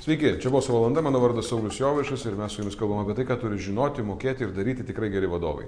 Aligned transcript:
Sveiki, 0.00 0.38
čia 0.40 0.48
buvo 0.48 0.64
valanda, 0.72 1.02
mano 1.04 1.20
vardas 1.20 1.50
Saulis 1.50 1.76
Jovaišas 1.76 2.22
ir 2.24 2.36
mes 2.36 2.54
su 2.54 2.62
jumis 2.62 2.76
kalbame 2.80 3.02
apie 3.04 3.18
tai, 3.18 3.26
ką 3.28 3.34
turi 3.42 3.58
žinoti, 3.60 4.00
mokėti 4.00 4.46
ir 4.46 4.54
daryti 4.56 4.86
tikrai 4.88 5.10
geri 5.12 5.28
vadovai. 5.28 5.66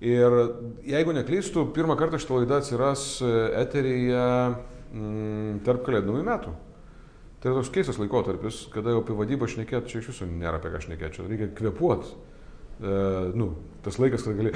Ir 0.00 0.36
jeigu 0.88 1.12
neklystu, 1.12 1.66
pirmą 1.76 1.92
kartą 2.00 2.16
šitą 2.16 2.38
laidą 2.38 2.56
atsiras 2.62 3.02
e, 3.20 3.32
eteryje 3.60 4.22
mm, 4.94 5.58
tarp 5.68 5.84
kalėdų 5.84 6.16
metų. 6.24 6.54
Tai 7.36 7.52
yra 7.52 7.58
toks 7.58 7.74
keistas 7.74 8.00
laikotarpis, 8.00 8.62
kada 8.72 8.94
jau 8.94 9.02
apie 9.02 9.18
vadybą 9.18 9.44
šnekėti, 9.52 9.92
čia 9.92 10.00
iš 10.00 10.08
viso 10.14 10.30
nėra 10.30 10.56
apie 10.56 10.72
ką 10.72 10.80
šnekėti, 10.86 11.18
čia 11.18 11.28
reikia 11.28 11.52
kvepuoti 11.60 12.16
nu, 12.80 13.50
tas 13.86 13.98
laikas, 14.02 14.24
kad 14.26 14.34
gali 14.36 14.50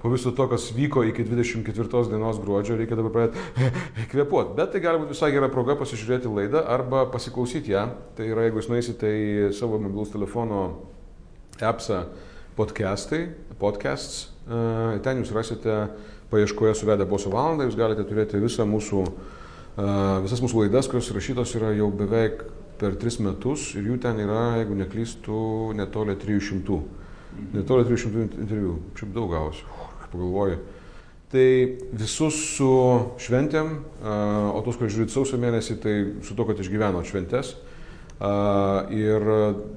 po 0.00 0.10
viso 0.12 0.30
to, 0.32 0.46
kas 0.48 0.68
vyko 0.76 1.02
iki 1.04 1.24
24 1.26 2.08
dienos 2.08 2.38
gruodžio, 2.40 2.76
reikia 2.78 2.98
dabar 2.98 3.14
pradėti 3.14 3.70
kvepuoti. 4.12 4.54
Bet 4.58 4.72
tai 4.74 4.82
gali 4.84 5.02
būti 5.02 5.16
visai 5.16 5.32
gera 5.34 5.50
proga 5.52 5.74
pasižiūrėti 5.80 6.30
laidą 6.30 6.62
arba 6.70 7.04
pasiklausyti 7.10 7.74
ją. 7.74 7.88
Tai 8.16 8.28
yra, 8.30 8.46
jeigu 8.46 8.62
jūs 8.62 8.70
nueisite 8.70 9.10
į 9.10 9.50
savo 9.58 9.80
mobilus 9.82 10.14
telefono 10.14 10.62
appsą 11.58 12.04
podcastai, 12.58 13.24
podcasts, 13.58 14.28
e, 14.46 14.98
ten 15.02 15.22
jūs 15.22 15.34
rasite 15.34 15.80
paieškoje 16.30 16.76
suvedę 16.78 17.06
boso 17.10 17.30
valandą, 17.34 17.66
jūs 17.66 17.78
galite 17.78 18.06
turėti 18.06 18.40
visą 18.42 18.66
mūsų, 18.68 19.04
e, 19.06 19.37
visas 20.24 20.42
mūsų 20.42 20.64
laidas, 20.64 20.88
kurios 20.90 21.10
rašytos 21.14 21.54
yra 21.58 21.70
jau 21.76 21.90
beveik 21.94 22.42
per 22.78 22.96
tris 22.98 23.18
metus 23.22 23.72
ir 23.78 23.86
jų 23.90 23.98
ten 24.02 24.18
yra, 24.22 24.58
jeigu 24.60 24.76
neklystų, 24.78 25.42
netoli 25.78 26.16
300. 26.18 26.80
Netoli 27.54 27.86
300 27.86 28.26
interviu. 28.42 28.78
Šiaip 28.98 29.14
daug 29.14 29.30
gavosi. 29.34 29.64
Pagalvoju. 30.08 30.58
Tai 31.28 31.48
visus 32.00 32.38
su 32.56 32.68
šventėm, 33.20 33.74
o 34.00 34.62
tos, 34.64 34.78
kurie 34.80 34.88
žiūrit 34.94 35.12
sausio 35.12 35.36
mėnesį, 35.40 35.74
tai 35.82 35.96
su 36.24 36.32
to, 36.34 36.46
kad 36.48 36.62
išgyveno 36.62 37.02
šventės. 37.04 37.52
Ir 38.18 39.26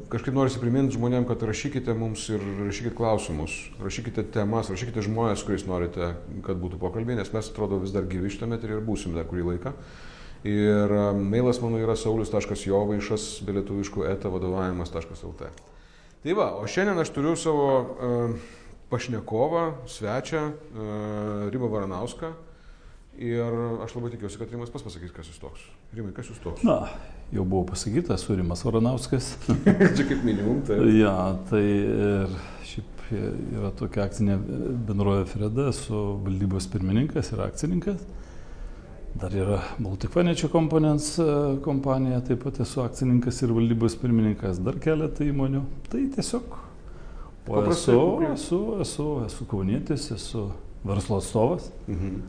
kažkaip 0.10 0.34
norisi 0.34 0.58
priminti 0.58 0.96
žmonėm, 0.98 1.28
kad 1.30 1.44
rašykite 1.46 1.94
mums 1.94 2.24
ir 2.34 2.42
rašykite 2.42 2.96
klausimus, 2.98 3.54
rašykite 3.78 4.24
temas, 4.34 4.72
rašykite 4.74 5.04
žmonės, 5.06 5.44
kuriais 5.46 5.68
norite, 5.70 6.16
kad 6.48 6.58
būtų 6.58 6.80
pokalbiai, 6.82 7.20
nes 7.20 7.30
mes 7.36 7.52
atrodo 7.52 7.78
vis 7.84 7.94
dar 7.94 8.10
gyvi 8.10 8.34
šitame 8.34 8.58
ir 8.58 8.82
būsim 8.82 9.14
dar 9.14 9.30
kurį 9.30 9.46
laiką. 9.52 9.76
Ir 10.50 10.96
mailas 11.22 11.62
mano 11.62 11.78
yra 11.78 11.94
saulis.jovaišas, 11.94 13.44
belietuviškų 13.46 14.08
eta 14.10 14.34
vadovavimas.lt. 14.34 15.52
Tai 16.22 16.34
va, 16.38 16.48
o 16.58 16.66
šiandien 16.66 16.98
aš 16.98 17.14
turiu 17.14 17.36
savo 17.38 17.68
pašnekovą, 18.90 19.68
svečią, 19.86 20.48
Rimą 21.54 21.70
Varanauską. 21.70 22.34
Ir 23.20 23.58
aš 23.84 23.98
labai 23.98 24.14
tikiuosi, 24.14 24.40
kad 24.40 24.54
Rimas 24.54 24.72
pas 24.72 24.84
pasakys, 24.86 25.12
kas 25.12 25.28
jūs 25.28 25.42
toks. 25.42 25.66
Rimai, 25.94 26.14
kas 26.16 26.30
jūs 26.32 26.40
toks? 26.42 26.64
Na, 26.64 26.88
jau 27.36 27.44
buvo 27.44 27.66
pasakyta, 27.74 28.16
esu 28.16 28.38
Rimas 28.40 28.64
Varanauskas. 28.64 29.34
Čia 29.98 30.08
kaip 30.08 30.24
minimum, 30.24 30.62
tai. 30.68 30.80
ja, 30.96 31.16
tai 31.52 31.62
ir 31.68 32.34
šiaip 32.72 33.04
yra 33.12 33.74
tokia 33.76 34.06
akcinė 34.08 34.40
bendrovė 34.88 35.28
Freda, 35.28 35.68
esu 35.74 36.00
valdybos 36.24 36.70
pirmininkas 36.72 37.34
ir 37.36 37.44
akcininkas. 37.44 38.02
Dar 39.20 39.36
yra 39.36 39.60
Baltic 39.76 40.14
Financial 40.16 40.48
Components 40.50 41.18
e, 41.20 41.28
kompanija, 41.66 42.22
taip 42.24 42.46
pat 42.46 42.62
esu 42.64 42.80
akcininkas 42.86 43.42
ir 43.44 43.52
valdybos 43.52 43.98
pirmininkas, 44.00 44.64
dar 44.64 44.80
keletą 44.80 45.28
įmonių. 45.28 45.66
Tai 45.92 46.06
tiesiog 46.16 46.56
o 47.52 47.64
esu, 47.68 47.98
esu, 48.32 48.62
esu, 48.86 49.08
esu 49.28 49.48
kaunietis, 49.52 50.08
esu 50.16 50.48
verslo 50.88 51.20
atstovas. 51.20 51.68
Mhm. 51.92 52.22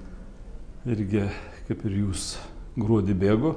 Irgi, 0.82 1.28
kaip 1.68 1.84
ir 1.86 1.98
jūs, 2.00 2.32
gruodį 2.74 3.14
bėgu. 3.20 3.52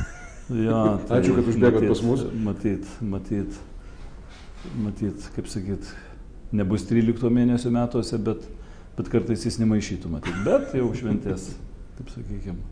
ja, 0.68 0.98
tai 1.08 1.18
Ačiū, 1.18 1.34
kad 1.34 1.48
užbėgot 1.50 1.86
pas 1.90 2.02
mus. 2.06 2.22
Matyt, 2.46 2.86
matyt, 3.02 3.56
matyt, 4.78 5.26
kaip 5.34 5.50
sakyt, 5.50 5.88
nebus 6.54 6.86
13 6.86 7.32
mėnesio 7.34 7.72
metuose, 7.74 8.20
bet, 8.22 8.46
bet 8.98 9.10
kartais 9.10 9.48
jis 9.48 9.58
nemaišytų, 9.62 10.12
matyt. 10.12 10.36
Bet 10.46 10.76
jau 10.78 10.86
šventės 10.94 11.48
taip 11.98 12.12
sakykime, 12.14 12.62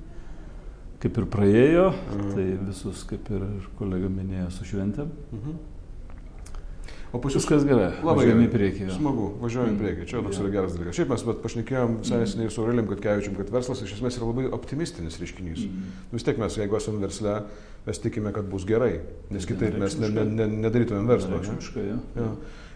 kaip 1.03 1.19
ir 1.19 1.27
praėjo, 1.35 1.89
mhm. 1.91 2.31
tai 2.37 2.47
visus, 2.69 3.03
kaip 3.09 3.27
ir 3.35 3.49
kolega 3.81 4.13
minėjo, 4.13 4.53
su 4.55 4.69
šventėm. 4.71 5.11
Mhm. 5.35 5.59
O 7.09 7.21
pas 7.25 7.33
jūs 7.33 7.47
kas 7.49 7.65
gerai? 7.65 7.89
Labai 8.05 8.27
gerai. 8.29 8.45
į 8.45 8.51
priekį. 8.53 8.83
Ja. 8.85 8.97
Smagu, 8.99 9.31
važiuojam 9.41 9.71
į 9.71 9.73
mm. 9.73 9.81
priekį. 9.81 10.07
Čia 10.11 10.21
toks 10.27 10.37
ja. 10.37 10.45
yra 10.45 10.53
geras 10.59 10.75
dalykas. 10.77 10.99
Šiaip 10.99 11.13
mes 11.15 11.25
pašnekėjom 11.47 11.97
visai 12.03 12.21
neseniai 12.21 12.53
su 12.53 12.61
Aureliam, 12.61 12.89
kad 12.91 13.01
kevičiam, 13.07 13.37
kad 13.39 13.53
verslas 13.55 13.81
iš 13.87 13.95
esmės 13.97 14.19
yra 14.21 14.29
labai 14.29 14.45
optimistinis 14.53 15.17
reiškinys. 15.23 15.65
Mm. 15.65 15.97
Vis 16.13 16.27
tiek 16.29 16.41
mes, 16.43 16.59
jeigu 16.61 16.77
esame 16.77 17.01
versle, 17.07 17.39
mes 17.89 18.01
tikime, 18.05 18.33
kad 18.37 18.49
bus 18.53 18.69
gerai, 18.69 18.99
nes 19.33 19.49
kitaip 19.49 19.79
mes 19.81 19.97
ne, 20.03 20.11
ne, 20.19 20.27
ne, 20.29 20.49
nedarytumėm 20.69 21.09
verslo. 21.09 21.41
Ja. 21.81 21.97
Ja. 22.19 22.33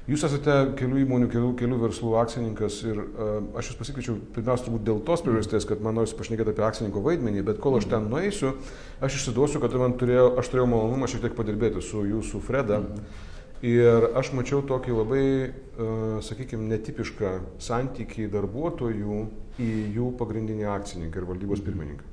Jūs 0.09 0.25
esate 0.27 0.55
kelių 0.81 1.05
įmonių, 1.05 1.29
kelių, 1.31 1.51
kelių 1.61 1.77
verslų 1.85 2.17
akcininkas 2.19 2.81
ir 2.89 2.97
uh, 3.05 3.37
aš 3.61 3.69
jūs 3.71 3.77
pasikviečiau 3.79 4.17
pirmiausia 4.35 4.67
turbūt 4.67 4.83
dėl 4.89 4.99
tos 5.07 5.23
priežasties, 5.23 5.67
kad 5.69 5.85
man 5.85 5.95
norisi 5.95 6.17
pašnekėti 6.19 6.51
apie 6.57 6.65
akcininko 6.67 7.05
vaidmenį, 7.05 7.45
bet 7.47 7.61
kol 7.63 7.79
aš 7.79 7.87
ten 7.93 8.09
nueisiu, 8.11 8.57
aš 8.99 9.21
išsiduosiu, 9.21 9.61
kad 9.63 9.77
turėjau, 10.01 10.33
aš 10.43 10.51
turėjau 10.51 10.67
malonumą 10.73 11.07
šiek 11.13 11.23
tiek 11.29 11.37
padirbėti 11.39 11.85
su 11.87 12.03
jūsų 12.09 12.43
Freda. 12.49 12.81
Mhm. 12.83 13.31
Ir 13.63 14.09
aš 14.19 14.33
mačiau 14.35 14.59
tokį 14.67 14.95
labai, 14.97 15.27
uh, 15.47 16.17
sakykime, 16.27 16.67
netipišką 16.73 17.35
santykį 17.63 18.27
darbuotojų 18.33 19.21
į 19.63 19.71
jų 19.95 20.09
pagrindinį 20.19 20.67
akcininką 20.73 21.23
ir 21.23 21.29
valdybos 21.29 21.63
pirmininką. 21.63 22.09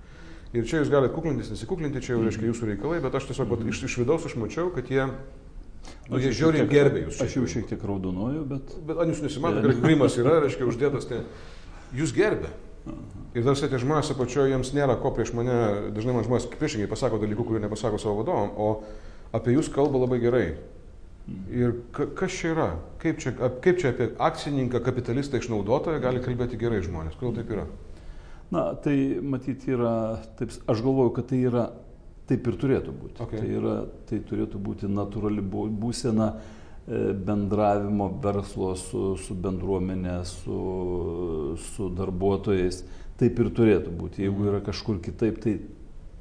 Ir 0.53 0.65
čia 0.69 0.81
jūs 0.81 0.89
galite 0.89 1.13
kuklintis, 1.13 1.49
nesikuklinti, 1.53 2.01
čia 2.05 2.15
jau 2.15 2.23
reiškia 2.25 2.47
jūsų 2.49 2.71
reikalai, 2.71 3.01
bet 3.01 3.17
aš 3.17 3.29
tiesiog 3.29 3.51
iš, 3.69 3.83
iš 3.85 3.97
vidaus 4.01 4.25
aš 4.25 4.37
mačiau, 4.37 4.71
kad 4.73 4.89
jie 4.89 5.05
Nu, 6.09 6.17
jie 6.17 6.31
žiauriai 6.33 6.65
gerbė 6.69 7.03
jūs. 7.05 7.19
Aš 7.21 7.35
jau 7.37 7.45
šiek 7.49 7.67
tiek 7.69 7.83
raudonuoju, 7.85 8.41
bet... 8.49 8.73
Bet 8.87 8.97
ar 8.99 9.09
jūs 9.09 9.21
nesimato, 9.23 9.61
kad 9.63 9.83
grimas 9.83 10.17
yra, 10.19 10.39
reiškia, 10.43 10.65
uždėtas, 10.69 11.05
tai 11.09 11.21
jūs 11.95 12.13
gerbė. 12.17 12.49
Ir 13.37 13.45
dar 13.45 13.59
tie 13.59 13.79
žmonės 13.81 14.09
apačioje, 14.15 14.49
jiems 14.53 14.73
nėra 14.73 14.95
ko 15.01 15.11
prieš 15.13 15.35
mane, 15.37 15.55
dažnai 15.93 16.15
man 16.15 16.25
žmonės 16.25 16.49
priešingai 16.55 16.89
pasako 16.89 17.19
dalykų, 17.21 17.45
kurių 17.45 17.61
nepasako 17.61 18.01
savo 18.01 18.23
vadovam, 18.23 18.49
o 18.57 18.69
apie 19.37 19.53
jūs 19.53 19.69
kalba 19.73 20.01
labai 20.01 20.17
gerai. 20.23 20.45
Ir 21.53 21.75
ka, 21.95 22.07
kas 22.17 22.37
čia 22.37 22.53
yra? 22.53 22.69
Kaip 23.01 23.19
čia, 23.21 23.33
kaip 23.35 23.81
čia 23.81 23.91
apie 23.93 24.11
akcininką, 24.29 24.81
kapitalistą, 24.85 25.41
išnaudotoją 25.41 26.01
gali 26.03 26.23
kalbėti 26.23 26.59
gerai 26.61 26.81
žmonės? 26.85 27.17
Kodėl 27.19 27.39
taip 27.39 27.53
yra? 27.55 27.67
Na, 28.49 28.71
tai 28.81 28.95
matyti 29.21 29.75
yra, 29.75 29.93
taip, 30.39 30.55
aš 30.69 30.81
galvoju, 30.85 31.13
kad 31.19 31.29
tai 31.29 31.43
yra 31.45 31.67
Taip 32.29 32.45
ir 32.45 32.57
turėtų 32.61 32.93
būti. 32.93 33.17
Okay. 33.25 33.41
Tai, 33.41 33.49
yra, 33.57 33.75
tai 34.09 34.19
turėtų 34.29 34.59
būti 34.61 34.89
natūrali 34.91 35.41
būsena 35.41 36.27
e, 36.35 36.99
bendravimo 37.25 38.11
verslo 38.21 38.75
su, 38.77 39.15
su 39.17 39.37
bendruomenė, 39.45 40.19
su, 40.29 40.59
su 41.71 41.89
darbuotojais. 41.97 42.83
Taip 43.19 43.41
ir 43.41 43.49
turėtų 43.57 43.95
būti. 43.97 44.27
Jeigu 44.27 44.45
yra 44.51 44.61
kažkur 44.63 45.01
kitaip, 45.03 45.41
tai, 45.41 45.55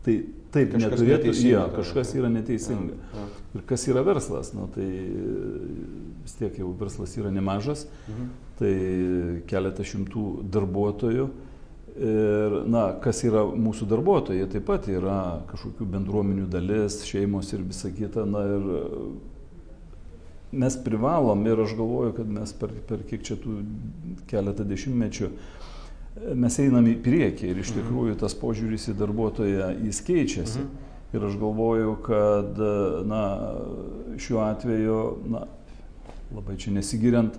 tai 0.07 0.17
taip 0.55 0.73
kažkas 0.79 1.05
neturėtų. 1.05 1.37
Ja, 1.45 1.67
kažkas 1.77 2.15
yra 2.17 2.33
neteisinga. 2.33 2.97
Ja, 2.97 3.21
ja. 3.21 3.29
Ir 3.57 3.65
kas 3.69 3.87
yra 3.89 4.05
verslas? 4.05 4.53
Nu, 4.53 4.67
tai 4.75 4.87
vis 4.87 6.37
tiek 6.37 6.59
jau 6.61 6.75
verslas 6.77 7.17
yra 7.17 7.33
nemažas. 7.33 7.87
Mhm. 8.09 8.33
Tai 8.59 8.73
keletą 9.49 9.87
šimtų 9.87 10.25
darbuotojų 10.53 11.29
Ir, 11.99 12.53
na, 12.71 12.93
kas 13.03 13.25
yra 13.27 13.41
mūsų 13.59 13.89
darbuotojai, 13.91 14.47
taip 14.53 14.69
pat 14.69 14.85
yra 14.93 15.41
kažkokių 15.49 15.87
bendruomenių 15.97 16.45
dalis, 16.51 17.01
šeimos 17.09 17.51
ir 17.57 17.65
visa 17.67 17.91
kita. 17.91 18.23
Na, 18.29 18.45
ir 18.47 18.69
mes 20.63 20.77
privalom 20.85 21.43
ir 21.49 21.65
aš 21.65 21.75
galvoju, 21.79 22.13
kad 22.21 22.31
mes 22.31 22.53
per, 22.61 22.77
per 22.87 23.03
kiek 23.09 23.25
čia 23.27 23.35
tų 23.43 23.57
keletą 24.31 24.67
dešimtmečių 24.69 25.33
mes 26.39 26.59
einam 26.63 26.87
į 26.91 26.97
priekį 27.03 27.51
ir 27.51 27.59
iš 27.65 27.73
mhm. 27.73 27.81
tikrųjų 27.81 28.15
tas 28.23 28.35
požiūris 28.39 28.89
į 28.93 28.99
darbuotoją 29.03 29.73
jis 29.89 30.01
keičiasi. 30.07 30.63
Mhm. 30.63 30.87
Ir 31.17 31.25
aš 31.25 31.39
galvoju, 31.41 31.95
kad 32.05 32.59
na, 33.09 33.23
šiuo 34.21 34.43
atveju, 34.45 34.99
na, 35.33 35.47
labai 36.35 36.59
čia 36.61 36.75
nesigiriant, 36.77 37.39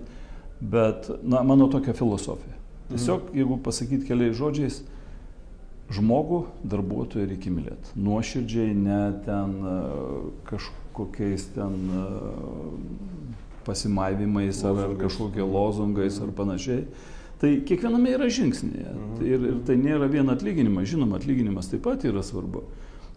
bet 0.60 1.10
na, 1.22 1.44
mano 1.46 1.68
tokia 1.70 1.94
filosofija. 1.94 2.56
Tiesiog, 2.90 3.30
jeigu 3.34 3.60
pasakyti 3.62 4.08
keliais 4.08 4.34
žodžiais, 4.34 4.80
žmogų, 5.94 6.40
darbuotoją 6.70 7.28
reikia 7.30 7.52
mylėti. 7.54 7.94
Nuoširdžiai, 7.98 8.74
ne 8.78 8.98
ten 9.26 9.54
e, 9.62 9.76
kažkokiais 10.50 11.46
ten 11.54 11.78
e, 11.94 12.04
pasimaivimais 13.66 14.62
ar, 14.66 14.84
ar 14.86 14.98
kažkokie 14.98 15.46
lozungais 15.46 16.18
ar 16.22 16.34
panašiai. 16.34 16.84
Tai 17.40 17.50
kiekviename 17.66 18.12
yra 18.18 18.28
žingsnėje. 18.30 18.90
Mhm. 18.92 19.24
Ir, 19.24 19.48
ir 19.52 19.58
tai 19.66 19.78
nėra 19.80 20.10
vien 20.12 20.28
atlyginimas. 20.30 20.90
Žinoma, 20.90 21.18
atlyginimas 21.22 21.70
taip 21.72 21.86
pat 21.86 22.04
yra 22.08 22.22
svarbu. 22.26 22.66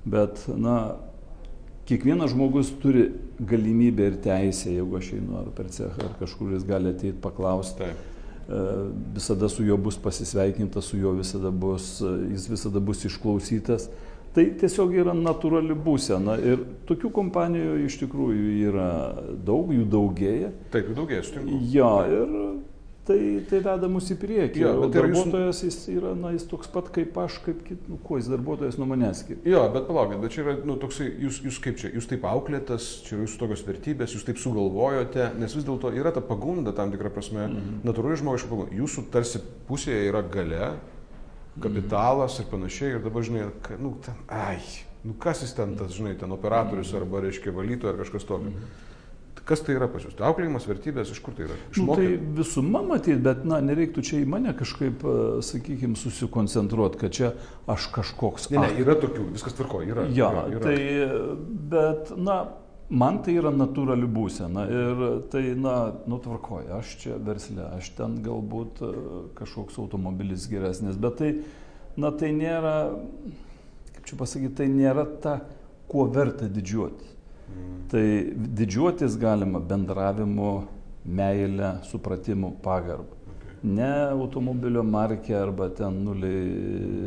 Bet, 0.05 0.41
na, 0.59 0.95
kiekvienas 1.87 2.33
žmogus 2.33 2.73
turi 2.81 3.09
galimybę 3.39 4.09
ir 4.11 4.17
teisę, 4.23 4.71
jeigu 4.73 4.99
aš 4.99 5.13
einu 5.17 5.37
ar 5.41 5.53
per 5.55 5.69
cechą, 5.71 6.09
ar 6.09 6.17
kažkur 6.19 6.55
jis 6.55 6.65
gali 6.67 6.91
ateiti 6.91 7.19
paklausti. 7.23 7.85
Taip 7.85 8.09
E, 8.49 8.53
visada 9.13 9.49
su 9.49 9.63
juo 9.63 9.77
bus 9.77 9.97
pasisveikinta, 9.97 10.81
su 10.81 10.97
juo 10.97 11.11
visada 11.11 11.49
bus, 11.49 12.01
e, 12.01 12.31
jis 12.31 12.49
visada 12.49 12.79
bus 12.79 13.05
išklausytas. 13.05 13.87
Tai 14.33 14.43
tiesiog 14.59 14.95
yra 14.97 15.13
natūrali 15.15 15.75
būsena 15.77 16.35
ir 16.41 16.63
tokių 16.89 17.11
kompanijų 17.13 17.77
iš 17.85 17.99
tikrųjų 18.01 18.55
yra 18.67 18.87
daug, 19.45 19.71
jų 19.71 19.85
daugėja. 19.93 20.49
Taip, 20.73 20.89
jų 20.89 20.97
daugėja, 20.97 21.23
sutinku. 21.27 21.59
Jo, 21.71 21.91
ir 22.09 22.33
tai, 23.07 23.19
tai 23.49 23.59
veda 23.63 23.89
mus 23.91 24.07
į 24.13 24.17
priekį. 24.21 24.61
Jo, 24.63 24.71
bet 24.83 24.93
darbuotojas 24.95 25.59
jis 25.65 25.77
yra, 25.91 26.13
na, 26.17 26.31
jis 26.35 26.45
toks 26.49 26.69
pat 26.71 26.89
kaip 26.95 27.17
aš, 27.19 27.39
kaip 27.45 27.63
kit, 27.67 27.81
nu, 27.91 27.97
kuo 28.03 28.19
jis 28.19 28.29
darbuotojas 28.31 28.77
nuo 28.79 28.87
manęs 28.89 29.23
skiriasi. 29.23 29.49
Jo, 29.51 29.65
bet 29.73 29.89
palaukit, 29.89 30.21
bet 30.23 30.35
čia 30.35 30.43
yra, 30.45 30.55
nu, 30.67 30.77
toksai, 30.81 31.09
jūs, 31.25 31.41
jūs 31.47 31.59
kaip 31.63 31.81
čia, 31.81 31.91
jūs 31.97 32.07
taip 32.09 32.23
auklėtas, 32.29 32.87
čia 33.07 33.17
yra 33.17 33.25
jūsų 33.25 33.41
tokios 33.41 33.65
vertybės, 33.67 34.15
jūs 34.15 34.23
taip 34.27 34.39
sugalvojote, 34.41 35.27
nes 35.41 35.57
vis 35.57 35.67
dėlto 35.67 35.91
yra 35.99 36.13
ta 36.15 36.23
pagunda 36.23 36.75
tam 36.75 36.93
tikrą 36.93 37.11
prasme, 37.13 37.47
mm 37.47 37.59
-hmm. 37.59 37.83
natūraliai 37.89 38.21
žmogiška 38.23 38.51
pagunda. 38.53 38.79
Jūsų 38.79 39.05
tarsi 39.11 39.43
pusėje 39.67 40.07
yra 40.07 40.23
gale, 40.23 40.71
kapitalas 41.61 42.39
ir 42.39 42.49
panašiai, 42.51 42.95
ir 42.95 43.03
dabar, 43.03 43.23
žinai, 43.23 43.45
nu, 43.79 43.97
ten, 44.05 44.15
ai, 44.27 44.57
nu, 45.03 45.13
kas 45.19 45.43
jis 45.43 45.53
ten, 45.53 45.75
tas, 45.77 45.91
žinai, 45.93 46.15
ten 46.17 46.31
operatorius 46.31 46.93
arba, 46.97 47.21
reiškia, 47.27 47.51
valytojas 47.51 47.93
ar 47.93 48.01
kažkas 48.05 48.25
tokio. 48.25 48.55
Kas 49.43 49.59
tai 49.59 49.75
yra 49.75 49.89
pas 49.91 50.03
jūs? 50.05 50.15
Tai 50.15 50.29
auklėjimas, 50.29 50.63
vertybės, 50.69 51.09
iš 51.11 51.19
kur 51.23 51.35
tai 51.35 51.49
yra? 51.49 51.57
Nu, 51.75 51.97
tai 51.99 52.13
visuma 52.37 52.79
matyti, 52.87 53.19
bet, 53.25 53.41
na, 53.47 53.57
nereiktų 53.65 54.03
čia 54.07 54.21
į 54.23 54.27
mane 54.31 54.53
kažkaip, 54.55 55.03
sakykime, 55.43 55.99
susikoncentruoti, 55.99 56.99
kad 57.01 57.15
čia 57.17 57.31
aš 57.67 57.89
kažkoks. 57.91 58.47
Ne, 58.53 58.61
ne, 58.63 58.69
yra 58.79 58.95
tokių, 59.01 59.27
viskas 59.35 59.57
tvarko, 59.57 59.81
yra. 59.83 60.07
Jo, 60.15 60.29
yra, 60.31 60.45
yra. 60.47 60.63
tai, 60.63 60.77
bet, 61.73 62.13
na, 62.15 62.37
man 62.87 63.19
tai 63.25 63.35
yra 63.41 63.51
natūrali 63.51 64.07
būsena 64.15 64.63
ir 64.71 65.03
tai, 65.33 65.43
na, 65.59 65.75
nutvarkoja, 66.07 66.79
aš 66.79 66.95
čia 67.03 67.19
verslė, 67.19 67.67
aš 67.81 67.91
ten 67.99 68.21
galbūt 68.23 68.79
e, 68.79 68.93
kažkoks 69.41 69.79
automobilis 69.83 70.47
geresnis, 70.51 70.95
bet 70.95 71.19
tai, 71.19 71.33
na, 71.99 72.13
tai 72.15 72.31
nėra, 72.37 72.77
kaip 73.97 74.07
čia 74.07 74.23
pasakyti, 74.23 74.55
tai 74.61 74.71
nėra 74.71 75.03
ta, 75.23 75.41
kuo 75.91 76.07
verta 76.07 76.47
didžiuotis. 77.47 77.89
Tai 77.91 78.05
didžiuotis 78.59 79.17
galima 79.19 79.59
bendravimu, 79.59 80.53
meilę, 81.05 81.75
supratimu, 81.89 82.55
pagarba. 82.63 83.19
Ne 83.63 83.89
automobilio 84.11 84.81
markė 84.83 85.37
arba 85.39 85.69
ten 85.71 86.01
nuliai 86.03 86.47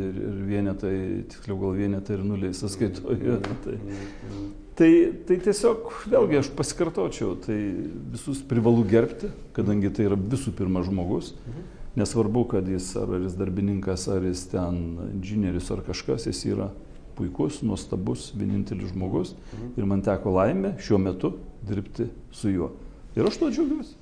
ir 0.06 0.20
ir 0.22 0.36
vienetai, 0.48 0.96
tiksliau 1.28 1.58
gal 1.60 1.74
vienetai 1.76 2.16
ir 2.16 2.22
nuliai 2.24 2.56
sąskaitoje. 2.56 3.34
Tai, 3.64 3.74
tai, 4.78 4.90
tai 5.28 5.36
tiesiog, 5.44 5.90
vėlgi 6.08 6.40
aš 6.40 6.48
pasikartočiau, 6.56 7.34
tai 7.44 7.58
visus 8.14 8.40
privalu 8.48 8.86
gerbti, 8.88 9.28
kadangi 9.56 9.92
tai 9.92 10.08
yra 10.08 10.16
visų 10.16 10.54
pirma 10.56 10.80
žmogus. 10.86 11.34
Nesvarbu, 11.96 12.46
kad 12.54 12.66
jis 12.68 12.88
ar 13.00 13.12
jis 13.20 13.36
darbininkas, 13.36 14.08
ar 14.12 14.24
jis 14.24 14.46
ten 14.52 14.80
inžinierius 15.12 15.68
ar 15.72 15.84
kažkas, 15.84 16.24
jis 16.28 16.42
yra 16.48 16.70
puikus, 17.16 17.62
nuostabus, 17.66 18.28
vienintelis 18.36 18.92
žmogus. 18.92 19.34
Ir 19.76 19.86
man 19.88 20.02
teko 20.06 20.34
laimė 20.36 20.74
šiuo 20.82 20.98
metu 21.02 21.32
dirbti 21.66 22.06
su 22.36 22.52
juo. 22.52 22.70
Ir 23.16 23.26
aš 23.26 23.38
tuo 23.40 23.48
džiaugiuosi. 23.50 23.94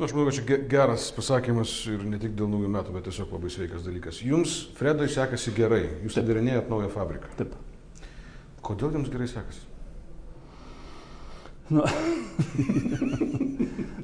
Nu, 0.00 0.06
aš 0.06 0.14
manau, 0.16 0.30
kad 0.30 0.36
čia 0.38 0.44
ge- 0.48 0.62
geras 0.72 1.10
pasakymas 1.12 1.72
ir 1.92 2.04
ne 2.08 2.16
tik 2.20 2.32
dėl 2.38 2.48
naujų 2.48 2.70
metų, 2.72 2.92
bet 2.94 3.04
tiesiog 3.08 3.34
labai 3.36 3.50
sveikas 3.52 3.82
dalykas. 3.84 4.22
Jums, 4.24 4.54
Fredai, 4.78 5.10
sekasi 5.12 5.52
gerai. 5.56 5.82
Jūs 6.06 6.16
atidarinėjat 6.20 6.70
naują 6.72 6.88
fabriką. 6.94 7.28
Taip. 7.36 7.52
Kodėl 8.64 8.94
jums 8.96 9.10
gerai 9.12 9.28
sekasi? 9.28 9.66
Na, 11.70 11.84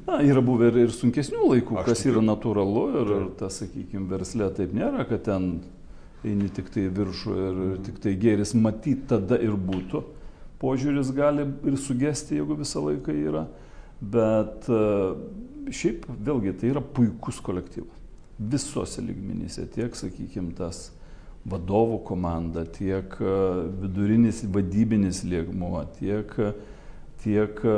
na, 0.07 0.19
yra 0.23 0.41
buvę 0.45 0.69
ir, 0.71 0.77
ir 0.85 0.93
sunkesnių 0.95 1.49
laikų, 1.51 1.79
Aš 1.81 1.89
kas 1.89 2.03
yra 2.07 2.21
natūralu 2.23 2.83
ir, 2.93 3.01
ir 3.01 3.09
Taip. 3.25 3.33
tas, 3.41 3.57
sakykime, 3.63 4.05
verslė 4.11 4.47
taip 4.55 4.71
nėra, 4.77 5.03
kad 5.09 5.25
ten 5.27 5.49
eini 6.25 6.49
tik 6.53 6.71
tai 6.73 6.87
į 6.87 6.93
viršų 6.97 7.35
ir 7.37 7.59
ir 7.67 7.81
tik 7.85 7.99
tai 8.03 8.15
gėris 8.19 8.55
matyti 8.57 9.09
tada 9.11 9.37
ir 9.41 9.57
būtų. 9.57 10.03
Požiūris 10.57 11.11
gali 11.13 11.45
ir 11.69 11.77
sugesti, 11.77 12.39
jeigu 12.39 12.57
visą 12.57 12.81
laiką 12.81 13.13
yra, 13.13 13.43
bet 14.01 14.65
e, 14.73 14.79
šiaip 15.69 16.07
vėlgi 16.09 16.55
tai 16.57 16.71
yra 16.71 16.81
puikus 16.81 17.41
kolektyvas. 17.45 18.05
Visose 18.37 19.01
lygmenyse, 19.01 19.65
tiek, 19.73 19.93
sakykime, 19.97 20.55
tas 20.57 20.87
vadovų 21.47 22.01
komanda, 22.09 22.65
tiek 22.65 23.13
e, 23.21 23.35
vidurinis 23.83 24.41
vadybinis 24.53 25.21
liegmuo, 25.29 25.83
tiek, 25.99 26.33
tiek 27.21 27.61
e, 27.61 27.77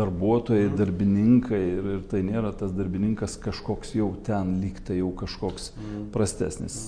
darbuotojai, 0.00 0.72
darbininkai 0.80 1.62
ir, 1.74 1.92
ir 1.98 2.02
tai 2.08 2.24
nėra 2.24 2.54
tas 2.56 2.72
darbininkas 2.72 3.36
kažkoks 3.44 3.92
jau 4.00 4.14
ten 4.24 4.56
lyg 4.64 4.80
tai 4.88 5.02
jau 5.02 5.12
kažkoks 5.12 5.74
prastesnis. 6.16 6.80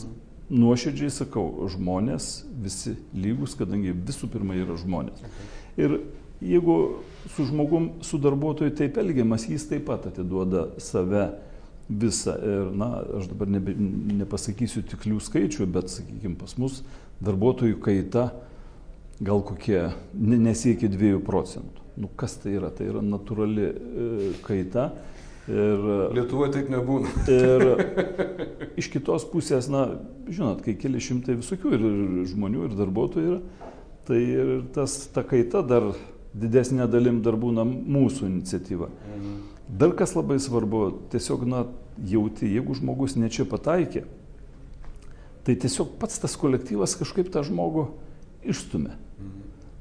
Nuoširdžiai 0.50 1.12
sakau, 1.14 1.69
žmonės 1.70 2.44
visi 2.58 2.97
lygus, 3.14 3.55
kadangi 3.58 3.93
visų 3.94 4.26
pirma 4.32 4.56
yra 4.58 4.75
žmonės. 4.81 5.23
Ir 5.79 6.00
jeigu 6.43 6.76
su 7.37 7.47
žmogum, 7.47 7.91
su 8.02 8.19
darbuotoju 8.19 8.75
taip 8.75 8.99
elgiamas, 8.99 9.47
jis 9.47 9.69
taip 9.70 9.87
pat 9.87 10.08
atiduoda 10.11 10.67
save 10.82 11.29
visą. 11.91 12.35
Ir, 12.35 12.73
na, 12.75 12.91
aš 13.20 13.29
dabar 13.31 13.50
nebe, 13.50 13.75
nepasakysiu 14.20 14.82
tiklių 14.91 15.20
skaičių, 15.23 15.69
bet, 15.70 15.91
sakykime, 15.93 16.35
pas 16.41 16.56
mus 16.58 16.81
darbuotojų 17.23 17.79
kaita 17.85 18.31
gal 19.20 19.43
kokie 19.44 19.91
ne- 20.14 20.41
nesiekia 20.41 20.88
2 20.91 21.20
procentų. 21.26 21.87
Nu, 22.00 22.08
kas 22.17 22.38
tai 22.41 22.55
yra? 22.56 22.70
Tai 22.73 22.87
yra 22.88 23.03
natūrali 23.05 23.67
e, 23.67 23.75
kaita. 24.46 24.91
Ir, 25.48 25.87
Lietuvoje 26.14 26.52
taip 26.54 26.69
nebūna. 26.70 27.10
ir 27.32 27.64
iš 28.81 28.90
kitos 28.92 29.25
pusės, 29.31 29.70
na, 29.72 29.87
žinot, 30.28 30.60
kai 30.66 30.76
keli 30.78 31.00
šimtai 31.02 31.38
visokių 31.40 31.72
ir 31.75 31.87
ir 31.88 32.28
žmonių, 32.31 32.69
ir 32.69 32.76
darbuotojų 32.78 33.32
yra, 33.32 33.69
tai 34.06 34.20
ir 34.20 34.52
tas, 34.75 34.96
ta 35.14 35.25
kaita 35.26 35.64
dar 35.66 35.90
didesnė 36.37 36.87
dalim 36.90 37.22
dar 37.25 37.38
būna 37.40 37.64
mūsų 37.66 38.28
iniciatyva. 38.28 38.90
Dar 39.70 39.94
kas 39.98 40.14
labai 40.16 40.38
svarbu, 40.42 40.82
tiesiog, 41.12 41.46
na, 41.48 41.64
jauti, 42.06 42.48
jeigu 42.50 42.75
žmogus 42.78 43.16
ne 43.19 43.31
čia 43.32 43.46
pataikė, 43.48 44.04
tai 45.46 45.56
tiesiog 45.56 45.96
pats 46.00 46.20
tas 46.22 46.36
kolektyvas 46.38 46.96
kažkaip 47.00 47.31
tą 47.32 47.43
žmogų 47.46 47.88
išstumia. 48.44 48.96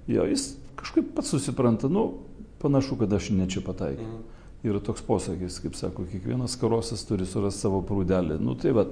Jo, 0.09 0.25
jis 0.29 0.53
kažkaip 0.79 1.13
pats 1.17 1.33
susipranta, 1.33 1.89
nu, 1.91 2.23
panašu, 2.61 2.97
kad 3.01 3.13
aš 3.13 3.31
ne 3.35 3.47
čia 3.49 3.61
pataikiau. 3.65 4.21
Yra 4.67 4.81
toks 4.83 5.03
posakis, 5.07 5.61
kaip 5.63 5.75
sako, 5.79 6.03
kiekvienas 6.09 6.57
karosas 6.59 7.05
turi 7.07 7.27
surasti 7.27 7.63
savo 7.63 7.79
prūdelį. 7.87 8.41
Nu 8.43 8.57
tai 8.59 8.73
va, 8.75 8.83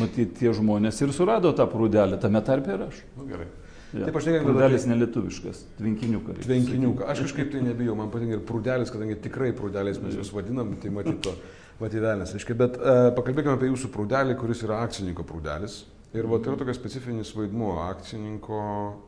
matyt, 0.00 0.34
tie 0.40 0.50
žmonės 0.56 0.98
ir 1.04 1.12
surado 1.14 1.52
tą 1.54 1.68
prūdelį, 1.70 2.18
tame 2.22 2.42
tarpe 2.42 2.74
ir 2.74 2.88
aš. 2.88 3.04
Nu, 3.18 3.28
gerai. 3.28 3.46
Ja. 3.94 4.08
Taip, 4.08 4.16
aš 4.18 4.26
nekalbu 4.26 4.50
Prūdelis 4.50 4.84
nelietuviškas, 4.90 5.58
tvinkiniukas. 5.78 6.38
Tvenkiniuką. 6.42 7.06
Aš 7.12 7.20
kažkaip 7.28 7.52
tai 7.52 7.60
nebijau, 7.62 7.94
man 7.98 8.08
patinka 8.10 8.34
ir 8.34 8.42
prūdelis, 8.46 8.90
kadangi 8.90 9.14
tikrai 9.22 9.52
prūdelis 9.54 10.00
mes 10.02 10.16
juos 10.18 10.32
vadinam, 10.34 10.72
tai 10.82 10.90
matyto, 10.94 11.36
matyvelės. 11.78 12.32
Aiškiai, 12.34 12.56
bet 12.58 12.80
uh, 12.80 13.12
pakalbėkime 13.14 13.54
apie 13.54 13.68
jūsų 13.70 13.92
prūdelį, 13.94 14.34
kuris 14.40 14.64
yra 14.66 14.80
akcininko 14.82 15.26
prūdelis. 15.28 15.84
Ir 16.14 16.26
va, 16.30 16.40
tai 16.42 16.50
yra 16.50 16.58
tokia 16.64 16.74
specifinis 16.74 17.30
vaidmuo 17.38 17.76
akcininko, 17.84 18.64